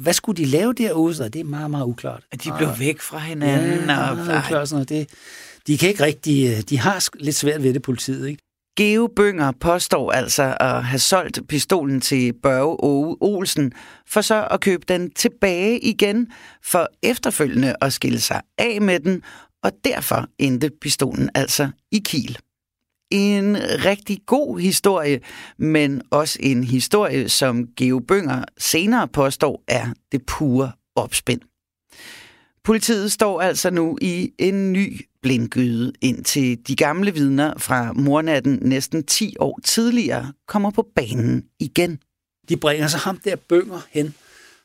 [0.00, 1.14] hvad skulle de lave derude?
[1.14, 2.22] Så det er meget, meget uklart.
[2.32, 3.88] De blev og, væk fra hinanden.
[3.88, 4.88] Ja, og, og, uklart, sådan noget.
[4.88, 5.08] Det,
[5.66, 8.42] de kan ikke rigtig, øh, de har lidt svært ved det, politiet, ikke?
[8.76, 13.72] Geo Bønger påstår altså at have solgt pistolen til Børge Åge Olsen,
[14.08, 16.32] for så at købe den tilbage igen,
[16.64, 19.22] for efterfølgende at skille sig af med den,
[19.62, 22.38] og derfor endte pistolen altså i Kiel.
[23.14, 25.20] En rigtig god historie,
[25.58, 31.40] men også en historie, som Geo Bønger senere påstår er det pure opspind.
[32.64, 39.04] Politiet står altså nu i en ny blindgyde, indtil de gamle vidner fra mornatten næsten
[39.04, 41.98] 10 år tidligere kommer på banen igen.
[42.48, 44.14] De bringer så ham der bønger hen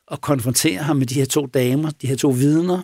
[0.08, 2.82] og konfronterer ham med de her to damer, de her to vidner,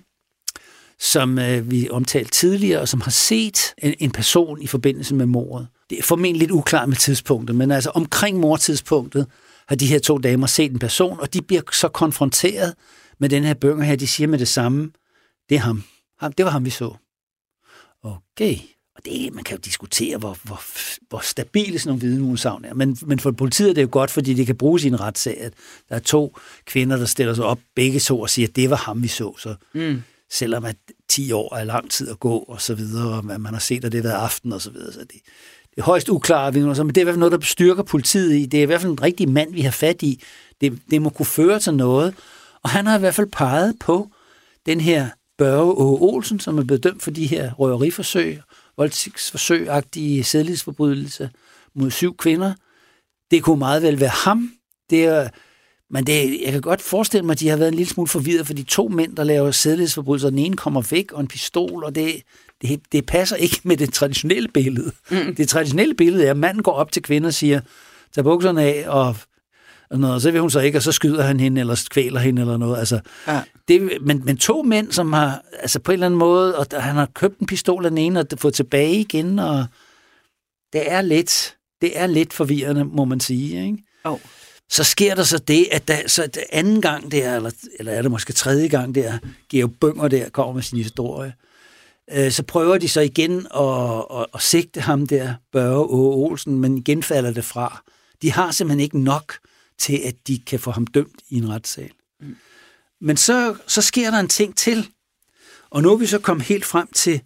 [0.99, 5.25] som øh, vi omtalte tidligere, og som har set en, en person i forbindelse med
[5.25, 5.67] mordet.
[5.89, 9.27] Det er formentlig lidt uklart med tidspunktet, men altså omkring mordtidspunktet
[9.67, 12.73] har de her to damer set en person, og de bliver så konfronteret
[13.19, 13.95] med den her bønger her.
[13.95, 14.91] De siger med det samme,
[15.49, 15.83] det er ham.
[16.19, 16.93] ham det var ham, vi så.
[18.03, 18.57] Okay.
[18.95, 20.61] Og det, man kan jo diskutere, hvor, hvor,
[21.09, 22.73] hvor stabile sådan nogle vidneudsagn er.
[22.73, 25.37] Men, men for politiet er det jo godt, fordi det kan bruges i en retssag,
[25.41, 25.53] at
[25.89, 28.75] der er to kvinder, der stiller sig op, begge to, og siger, at det var
[28.75, 29.37] ham, vi så.
[29.37, 30.01] Så mm
[30.31, 30.75] selvom at
[31.09, 33.91] 10 år er lang tid at gå, og så videre, og man har set, at
[33.91, 34.93] det har været aften, og så videre.
[34.93, 35.11] Så det,
[35.75, 38.35] det er højst uklare vidner, men det er i hvert fald noget, der styrker politiet
[38.35, 38.45] i.
[38.45, 40.23] Det er i hvert fald en rigtig mand, vi har fat i.
[40.61, 42.13] Det, det må kunne føre til noget.
[42.63, 44.09] Og han har i hvert fald peget på
[44.65, 48.41] den her Børge Åge Olsen, som er blevet dømt for de her røveriforsøg,
[48.77, 51.29] voldtægtsforsøg-agtige sædlighedsforbrydelser
[51.75, 52.53] mod syv kvinder.
[53.31, 54.51] Det kunne meget vel være ham.
[54.89, 55.29] Det er,
[55.89, 58.47] men det, jeg kan godt forestille mig, at de har været en lille smule forvirret,
[58.47, 61.95] for de to mænd, der laver sædlighedsforbrydelser, den ene kommer væk, og en pistol, og
[61.95, 62.21] det,
[62.61, 64.91] det, det passer ikke med det traditionelle billede.
[65.11, 65.35] Mm.
[65.35, 67.61] Det traditionelle billede er, at manden går op til kvinder og siger,
[68.15, 69.15] tag bukserne af og
[69.89, 72.19] og, noget, og så vil hun så ikke, og så skyder han hende, eller kvæler
[72.19, 72.79] hende, eller noget.
[72.79, 73.41] Altså, ja.
[73.67, 76.95] det, men, men to mænd, som har, altså på en eller anden måde, og han
[76.95, 79.65] har købt en pistol af den ene, og fået tilbage igen, og
[80.73, 83.77] det er lidt, det er lidt forvirrende, må man sige, ikke?
[84.03, 84.19] Oh.
[84.69, 88.01] Så sker der så det, at der, så det anden gang der, eller, eller er
[88.01, 89.17] det måske tredje gang der,
[89.49, 91.33] Georg Bønger der kommer med sin historie,
[92.11, 96.59] øh, så prøver de så igen at, at, at sigte ham der, Børge Åge Olsen,
[96.59, 97.83] men igen falder det fra.
[98.21, 99.33] De har simpelthen ikke nok
[99.77, 101.91] til, at de kan få ham dømt i en retssal.
[102.19, 102.35] Mm.
[103.01, 104.87] Men så, så sker der en ting til,
[105.69, 107.21] og nu er vi så kommet helt frem til,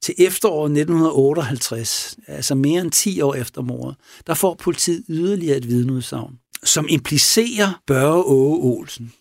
[0.00, 5.68] til efteråret 1958, altså mere end 10 år efter mordet, der får politiet yderligere et
[5.68, 9.12] vidneudsagn, som implicerer Børge Åge Olsen.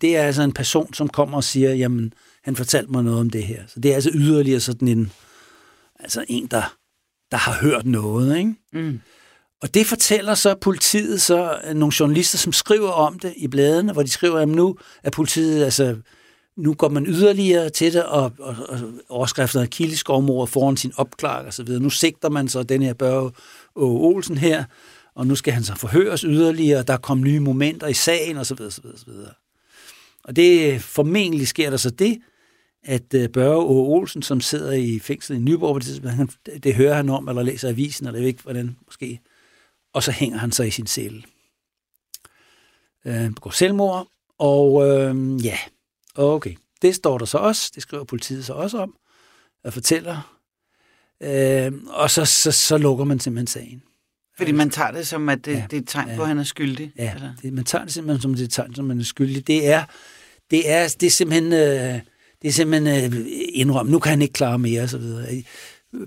[0.00, 3.30] Det er altså en person, som kommer og siger, jamen, han fortalte mig noget om
[3.30, 3.62] det her.
[3.68, 5.12] Så det er altså yderligere sådan en,
[6.00, 6.76] altså en, der,
[7.30, 8.54] der har hørt noget, ikke?
[8.72, 9.00] Mm.
[9.62, 14.02] Og det fortæller så politiet, så nogle journalister, som skriver om det i bladene, hvor
[14.02, 15.96] de skriver, at nu er politiet, altså,
[16.56, 18.78] nu går man yderligere til det, og, og, og
[19.08, 21.82] overskrifterne af kildeskovmord foran sin opklaring og så videre.
[21.82, 23.32] Nu sigter man så den her Børge
[23.76, 24.64] Olsen her,
[25.14, 28.46] og nu skal han så forhøres yderligere, og der kommer nye momenter i sagen, og
[28.46, 29.32] så videre, så så videre.
[30.24, 32.18] Og det formentlig sker der så det,
[32.82, 35.82] at øh, Børge Børge Olsen, som sidder i fængslet i Nyborg,
[36.46, 39.20] det, det hører han om, eller læser avisen, eller jeg ved ikke, hvordan måske
[39.92, 41.22] og så hænger han sig i sin celle.
[43.04, 44.08] Øh, begår selvmord,
[44.38, 45.58] Og øh, ja,
[46.14, 46.54] okay.
[46.82, 47.72] Det står der så også.
[47.74, 48.96] Det skriver politiet så også om.
[49.64, 50.36] Og fortæller.
[51.20, 53.82] Øh, og så, så, så lukker man simpelthen sagen.
[54.40, 56.28] Fordi man tager det som, at det, ja, det er et tegn ja, på, at
[56.28, 56.92] han er skyldig?
[56.98, 57.32] Ja, eller?
[57.42, 59.46] Det, man tager det simpelthen som det er et tegn, som man er skyldig.
[59.46, 59.84] Det er,
[60.50, 62.00] det er, det er simpelthen, øh,
[62.42, 63.86] det er simpelthen øh, indrøm.
[63.86, 65.42] Nu kan han ikke klare mere, videre.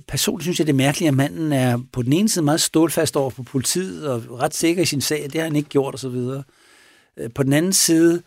[0.07, 3.15] Personligt synes jeg, det er mærkeligt, at manden er på den ene side meget stålfast
[3.15, 6.43] over på politiet, og ret sikker i sin sag, det har han ikke gjort, videre.
[7.17, 8.21] Øh, på den anden side,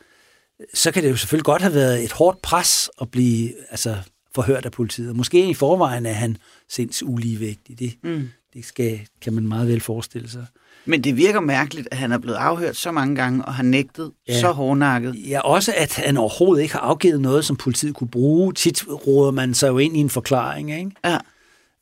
[0.74, 3.96] så kan det jo selvfølgelig godt have været et hårdt pres at blive altså,
[4.34, 5.16] forhørt af politiet.
[5.16, 6.36] Måske i forvejen er han
[6.68, 7.78] sinds uligevægtig.
[7.78, 8.28] Det, mm.
[8.56, 10.46] Det skal, kan man meget vel forestille sig.
[10.84, 14.12] Men det virker mærkeligt, at han er blevet afhørt så mange gange og har nægtet
[14.28, 14.40] ja.
[14.40, 15.14] så hårdnakket.
[15.28, 18.52] Ja, også at han overhovedet ikke har afgivet noget, som politiet kunne bruge.
[18.52, 20.90] Tit råder man sig jo ind i en forklaring, ikke?
[21.04, 21.18] Ja.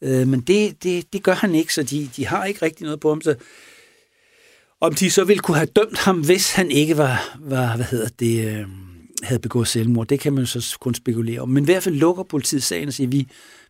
[0.02, 3.00] Øh, men det, det, det gør han ikke, så de, de har ikke rigtig noget
[3.00, 3.20] på ham.
[3.20, 3.34] Så
[4.80, 8.08] om de så ville kunne have dømt ham, hvis han ikke var, var hvad hedder
[8.18, 8.66] det, øh,
[9.22, 11.48] havde begået selvmord, det kan man så kun spekulere om.
[11.48, 13.26] Men i hvert fald lukker politiet sagen og siger, vi,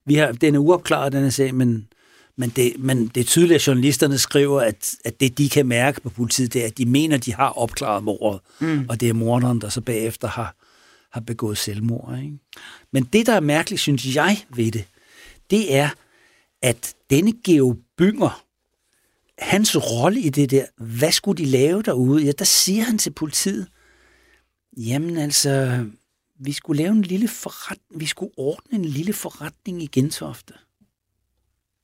[0.06, 1.86] vi har, den er uopklaret, den her sag, men,
[2.36, 6.00] men, det, men det er tydeligt, at journalisterne skriver, at, at det, de kan mærke
[6.00, 8.86] på politiet, det er, at de mener, de har opklaret mordet, mm.
[8.88, 10.56] og det er morderen, der så bagefter har,
[11.12, 12.18] har begået selvmord.
[12.18, 12.38] Ikke?
[12.92, 14.84] Men det, der er mærkeligt, synes jeg ved det,
[15.50, 15.88] det er,
[16.62, 18.44] at denne Geo Bynger,
[19.38, 22.24] hans rolle i det der, hvad skulle de lave derude?
[22.24, 23.66] Ja, der siger han til politiet,
[24.76, 25.84] jamen altså,
[26.40, 30.54] vi skulle lave en lille forretning, vi skulle ordne en lille forretning i Gentofte.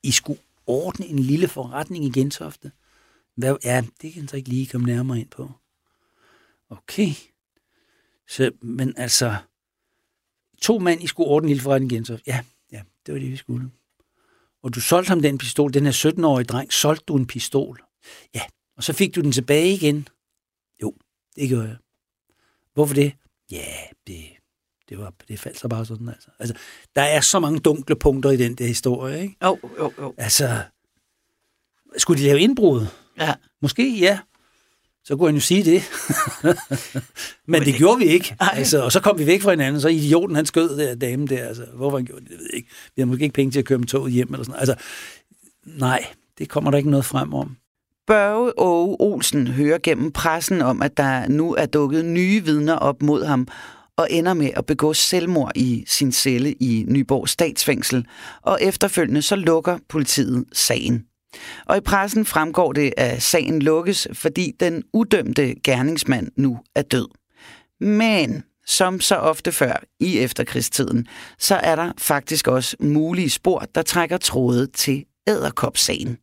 [0.03, 2.73] I skulle ordne en lille forretning i Gentofte.
[3.35, 5.51] Hvad, ja, det kan jeg så ikke lige komme nærmere ind på.
[6.71, 7.11] Okay.
[8.29, 9.37] Så, men altså,
[10.63, 12.25] to mand, I skulle ordne en lille forretning i Gentofte.
[12.27, 13.71] Ja, ja, det var det, vi skulle
[14.63, 17.83] og du solgte ham den pistol, den her 17-årige dreng, solgte du en pistol.
[18.35, 18.43] Ja,
[18.77, 20.09] og så fik du den tilbage igen.
[20.83, 20.95] Jo,
[21.37, 21.77] det gjorde jeg.
[22.75, 23.13] Hvorfor det?
[23.51, 23.75] Ja,
[24.07, 24.29] det,
[24.91, 26.09] det, var, det faldt så bare sådan.
[26.09, 26.28] Altså.
[26.38, 26.55] altså,
[26.97, 29.36] der er så mange dunkle punkter i den der historie, ikke?
[29.45, 30.14] Jo, jo, jo.
[30.18, 30.62] Altså,
[31.97, 32.86] skulle de lave indbrud?
[33.18, 33.34] Ja.
[33.62, 34.18] Måske, ja
[35.05, 35.82] så kunne han jo sige det.
[37.53, 38.36] Men det gjorde vi ikke.
[38.41, 41.47] Altså, og så kom vi væk fra hinanden, så idioten han skød der dame der.
[41.47, 42.68] Altså, hvorfor han gjorde det, det ved jeg ikke.
[42.97, 44.74] Vi har måske ikke penge til at køre med toget hjem eller sådan Altså,
[45.64, 46.07] nej,
[46.38, 47.57] det kommer der ikke noget frem om.
[48.07, 53.03] Børge Åge Olsen hører gennem pressen om, at der nu er dukket nye vidner op
[53.03, 53.49] mod ham,
[54.01, 58.07] og ender med at begå selvmord i sin celle i Nyborg statsfængsel,
[58.43, 61.05] og efterfølgende så lukker politiet sagen.
[61.67, 67.09] Og i pressen fremgår det, at sagen lukkes, fordi den udømte gerningsmand nu er død.
[67.81, 71.07] Men som så ofte før i efterkrigstiden,
[71.39, 76.19] så er der faktisk også mulige spor, der trækker tråde til æderkopsagen.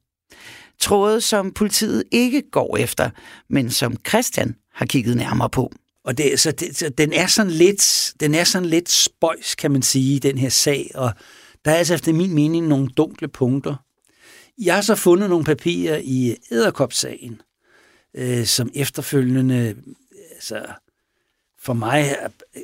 [0.79, 3.09] Tråde, som politiet ikke går efter,
[3.49, 5.71] men som Christian har kigget nærmere på.
[6.07, 9.71] Og det, så, det, så den, er sådan lidt, den er sådan lidt spøjs, kan
[9.71, 10.91] man sige, den her sag.
[10.95, 11.11] Og
[11.65, 13.75] der er altså efter min mening nogle dunkle punkter.
[14.61, 17.41] Jeg har så fundet nogle papirer i æderkopsagen,
[18.13, 19.75] øh, som efterfølgende
[20.31, 20.65] altså,
[21.59, 22.15] for mig
[22.55, 22.61] øh,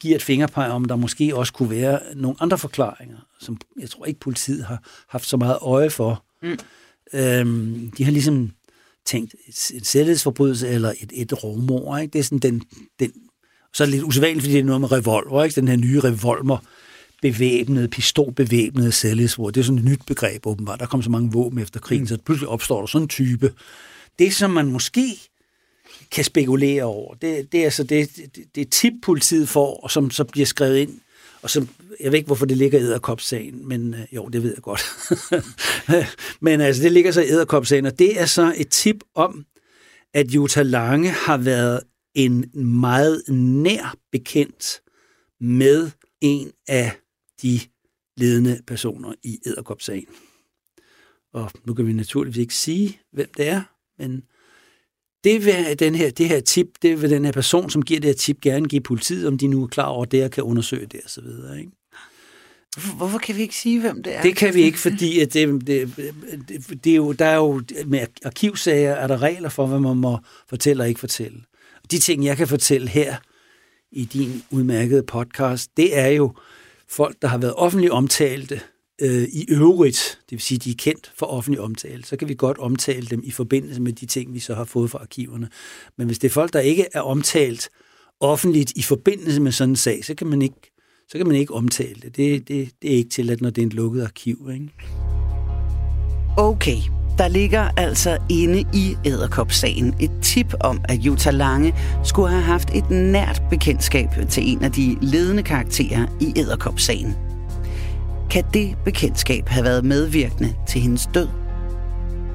[0.00, 4.04] giver et fingerpeg om, der måske også kunne være nogle andre forklaringer, som jeg tror
[4.04, 6.24] ikke politiet har haft så meget øje for.
[6.42, 6.58] Mm.
[7.12, 8.50] Øhm, de har ligesom
[9.06, 9.34] tænkt
[9.74, 11.98] en sættighedsforbrydelse eller et, et rovmor.
[11.98, 12.12] Ikke?
[12.12, 12.62] Det er sådan den,
[13.00, 13.12] den,
[13.74, 15.60] så er det lidt usædvanligt, fordi det er noget med revolver, ikke?
[15.60, 16.58] den her nye revolver,
[17.22, 19.54] bevæbnede, pistolbevæbnede selvhedsvåben.
[19.54, 20.80] Det er sådan et nyt begreb åbenbart.
[20.80, 22.06] Der kom så mange våben efter krigen, mm.
[22.06, 23.52] så pludselig opstår der sådan en type.
[24.18, 25.20] Det, som man måske
[26.10, 30.10] kan spekulere over, det, det er altså det, det, det tip, politiet får, og som
[30.10, 31.00] så bliver skrevet ind,
[31.44, 31.66] og så,
[32.00, 34.80] jeg ved ikke, hvorfor det ligger i æderkopsagen, men øh, jo, det ved jeg godt.
[36.46, 39.46] men altså, det ligger så i æderkopsagen, og det er så et tip om,
[40.14, 41.80] at Jutta Lange har været
[42.14, 44.80] en meget nær bekendt
[45.40, 45.90] med
[46.20, 46.92] en af
[47.42, 47.60] de
[48.16, 50.08] ledende personer i æderkopsagen.
[51.32, 53.62] Og nu kan vi naturligvis ikke sige, hvem det er,
[53.98, 54.22] men
[55.24, 58.08] det vil den her, det her tip, det vil den her person, som giver det
[58.08, 60.86] her tip, gerne give politiet, om de nu er klar over det, og kan undersøge
[60.86, 61.24] det osv.
[61.58, 61.70] Ikke?
[62.96, 64.22] Hvorfor kan vi ikke sige, hvem det er?
[64.22, 65.96] Det kan vi ikke, fordi at det, det,
[66.48, 69.96] det, det er jo, der er jo med arkivsager er der regler for, hvad man
[69.96, 70.18] må
[70.48, 71.38] fortælle og ikke fortælle.
[71.90, 73.16] De ting, jeg kan fortælle her
[73.92, 76.34] i din udmærkede podcast, det er jo,
[76.88, 78.60] folk, der har været offentligt omtalte
[79.00, 82.34] øh, i øvrigt, det vil sige, de er kendt for offentlig omtale, så kan vi
[82.34, 85.48] godt omtale dem i forbindelse med de ting, vi så har fået fra arkiverne.
[85.98, 87.68] Men hvis det er folk, der ikke er omtalt
[88.20, 90.72] offentligt i forbindelse med sådan en sag, så kan man ikke,
[91.08, 92.16] så kan man ikke omtale det.
[92.16, 94.50] Det, det, det er ikke tilladt, når det er et lukket arkiv.
[94.52, 94.70] Ikke?
[96.36, 96.76] Okay,
[97.18, 101.74] Der ligger altså inde i Æderkop-sagen et tip om, at Jutta Lange
[102.04, 107.33] skulle have haft et nært bekendtskab til en af de ledende karakterer i Æderkop-sagen.
[108.34, 111.28] Kan det bekendtskab have været medvirkende til hendes død?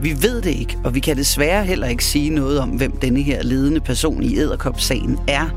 [0.01, 3.21] Vi ved det ikke, og vi kan desværre heller ikke sige noget om, hvem denne
[3.21, 5.49] her ledende person i Æderkop-sagen er.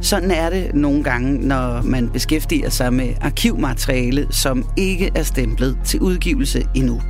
[0.00, 5.78] Sådan er det nogle gange, når man beskæftiger sig med arkivmateriale, som ikke er stemplet
[5.84, 7.02] til udgivelse endnu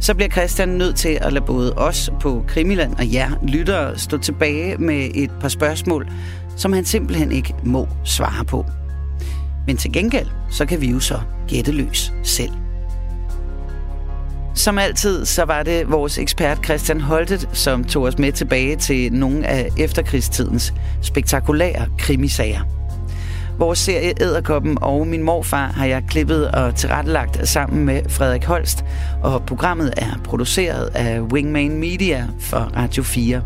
[0.00, 4.18] så bliver Christian nødt til at lade både os på Krimiland og jer lyttere stå
[4.18, 6.08] tilbage med et par spørgsmål,
[6.56, 8.66] som han simpelthen ikke må svare på.
[9.66, 12.50] Men til gengæld, så kan vi jo så gætte løs selv.
[14.54, 19.12] Som altid, så var det vores ekspert Christian Holtet, som tog os med tilbage til
[19.12, 22.60] nogle af efterkrigstidens spektakulære krimisager.
[23.58, 28.84] Vores serie Æderkoppen og min morfar har jeg klippet og tilrettelagt sammen med Frederik Holst,
[29.22, 33.42] og programmet er produceret af Wingman Media for Radio 4.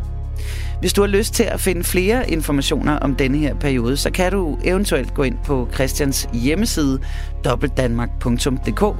[0.80, 4.32] Hvis du har lyst til at finde flere informationer om denne her periode, så kan
[4.32, 6.98] du eventuelt gå ind på Christians hjemmeside
[7.44, 8.96] dobbeltdanmark.dk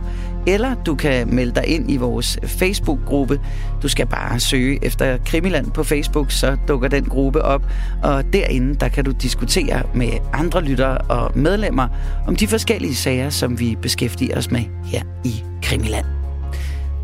[0.47, 3.41] eller du kan melde dig ind i vores Facebook-gruppe.
[3.83, 7.63] Du skal bare søge efter Krimiland på Facebook, så dukker den gruppe op,
[8.03, 11.89] og derinde der kan du diskutere med andre lyttere og medlemmer
[12.27, 16.07] om de forskellige sager, som vi beskæftiger os med her i Krimiland.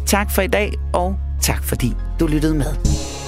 [0.07, 3.24] Tak for i dag, og tak fordi du lyttede med.